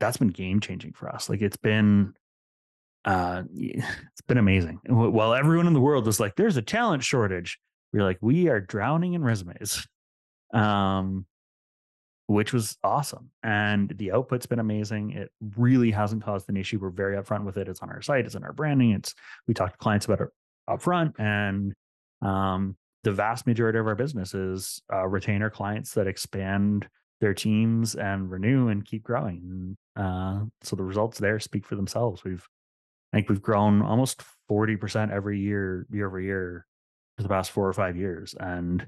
[0.00, 1.28] that's been game changing for us.
[1.28, 2.14] Like it's been
[3.04, 4.80] uh, it's been amazing.
[4.86, 7.58] While everyone in the world is like, there's a talent shortage,
[7.92, 9.86] we're like, we are drowning in resumes,
[10.54, 11.26] um,
[12.26, 13.30] which was awesome.
[13.42, 15.12] And the output's been amazing.
[15.12, 16.78] It really hasn't caused an issue.
[16.78, 17.68] We're very upfront with it.
[17.68, 18.92] It's on our site, it's in our branding.
[18.92, 19.14] It's
[19.48, 20.28] we talk to clients about it
[20.68, 21.74] upfront, and
[22.22, 26.88] um, the vast majority of our business is uh, retainer clients that expand
[27.20, 29.76] their teams and renew and keep growing.
[29.96, 32.24] Uh, so the results there speak for themselves.
[32.24, 32.46] We've
[33.12, 36.66] I think we've grown almost 40% every year, year over year
[37.16, 38.34] for the past four or five years.
[38.38, 38.86] And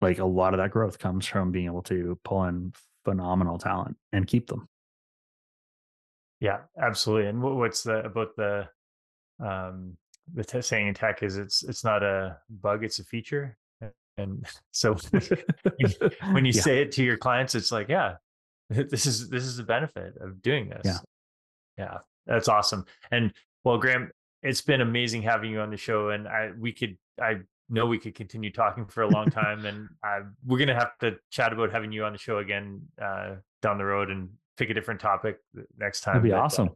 [0.00, 2.72] like a lot of that growth comes from being able to pull in
[3.04, 4.68] phenomenal talent and keep them.
[6.40, 7.28] Yeah, absolutely.
[7.28, 8.68] And what's the about the
[9.44, 9.96] um
[10.32, 13.56] the t- saying in tech is it's it's not a bug, it's a feature.
[14.16, 14.94] And so
[16.32, 16.62] when you yeah.
[16.62, 18.16] say it to your clients, it's like, yeah,
[18.70, 20.82] this is this is the benefit of doing this.
[20.84, 20.98] Yeah.
[21.76, 21.98] Yeah.
[22.30, 22.86] That's awesome.
[23.10, 23.32] And
[23.64, 24.10] well, Graeme,
[24.42, 27.98] it's been amazing having you on the show, and I we could I know we
[27.98, 31.72] could continue talking for a long time, and uh, we're gonna have to chat about
[31.72, 35.38] having you on the show again uh, down the road and pick a different topic
[35.76, 36.14] next time.
[36.14, 36.70] That'd be but, awesome.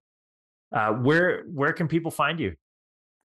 [0.73, 2.55] Uh, where where can people find you?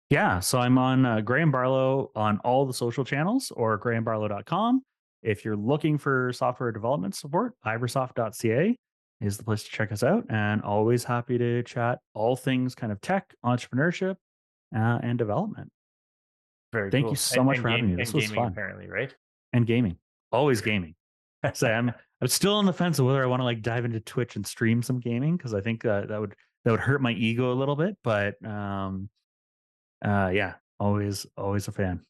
[0.10, 4.82] Yeah, so I'm on uh, Graeme Barlow on all the social channels or graemebarlow.com.
[5.22, 8.76] If you're looking for software development support, iversoft.ca
[9.22, 10.26] is the place to check us out.
[10.30, 14.16] And always happy to chat all things kind of tech, entrepreneurship,
[14.76, 15.72] uh, and development.
[16.72, 17.12] Very Thank cool.
[17.14, 18.04] you so and, much and for game, having me.
[18.04, 18.52] This was gaming, fun.
[18.52, 19.14] Apparently, right?
[19.54, 19.98] And gaming.
[20.32, 20.96] Always gaming.
[21.54, 21.92] so I'm
[22.22, 24.46] I'm still on the fence of whether I want to like dive into Twitch and
[24.46, 27.56] stream some gaming because I think uh, that would that would hurt my ego a
[27.56, 27.98] little bit.
[28.04, 29.10] But um,
[30.06, 32.02] uh, yeah, always always a fan.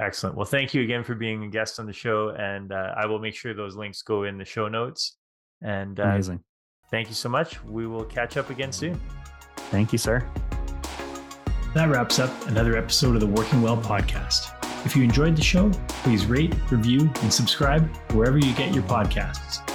[0.00, 0.36] Excellent.
[0.36, 3.18] Well, thank you again for being a guest on the show, and uh, I will
[3.18, 5.17] make sure those links go in the show notes.
[5.62, 6.40] And uh, amazing.
[6.90, 7.62] Thank you so much.
[7.64, 9.00] We will catch up again soon.
[9.70, 10.26] Thank you, sir.
[11.74, 14.54] That wraps up another episode of the Working Well podcast.
[14.86, 19.68] If you enjoyed the show, please rate, review, and subscribe wherever you get your podcasts.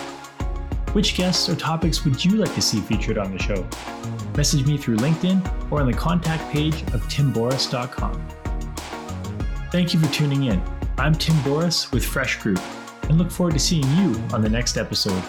[0.93, 3.67] Which guests or topics would you like to see featured on the show?
[4.35, 8.27] Message me through LinkedIn or on the contact page of timboris.com.
[9.71, 10.61] Thank you for tuning in.
[10.97, 12.59] I'm Tim Boris with Fresh Group
[13.09, 15.23] and look forward to seeing you on the next episode.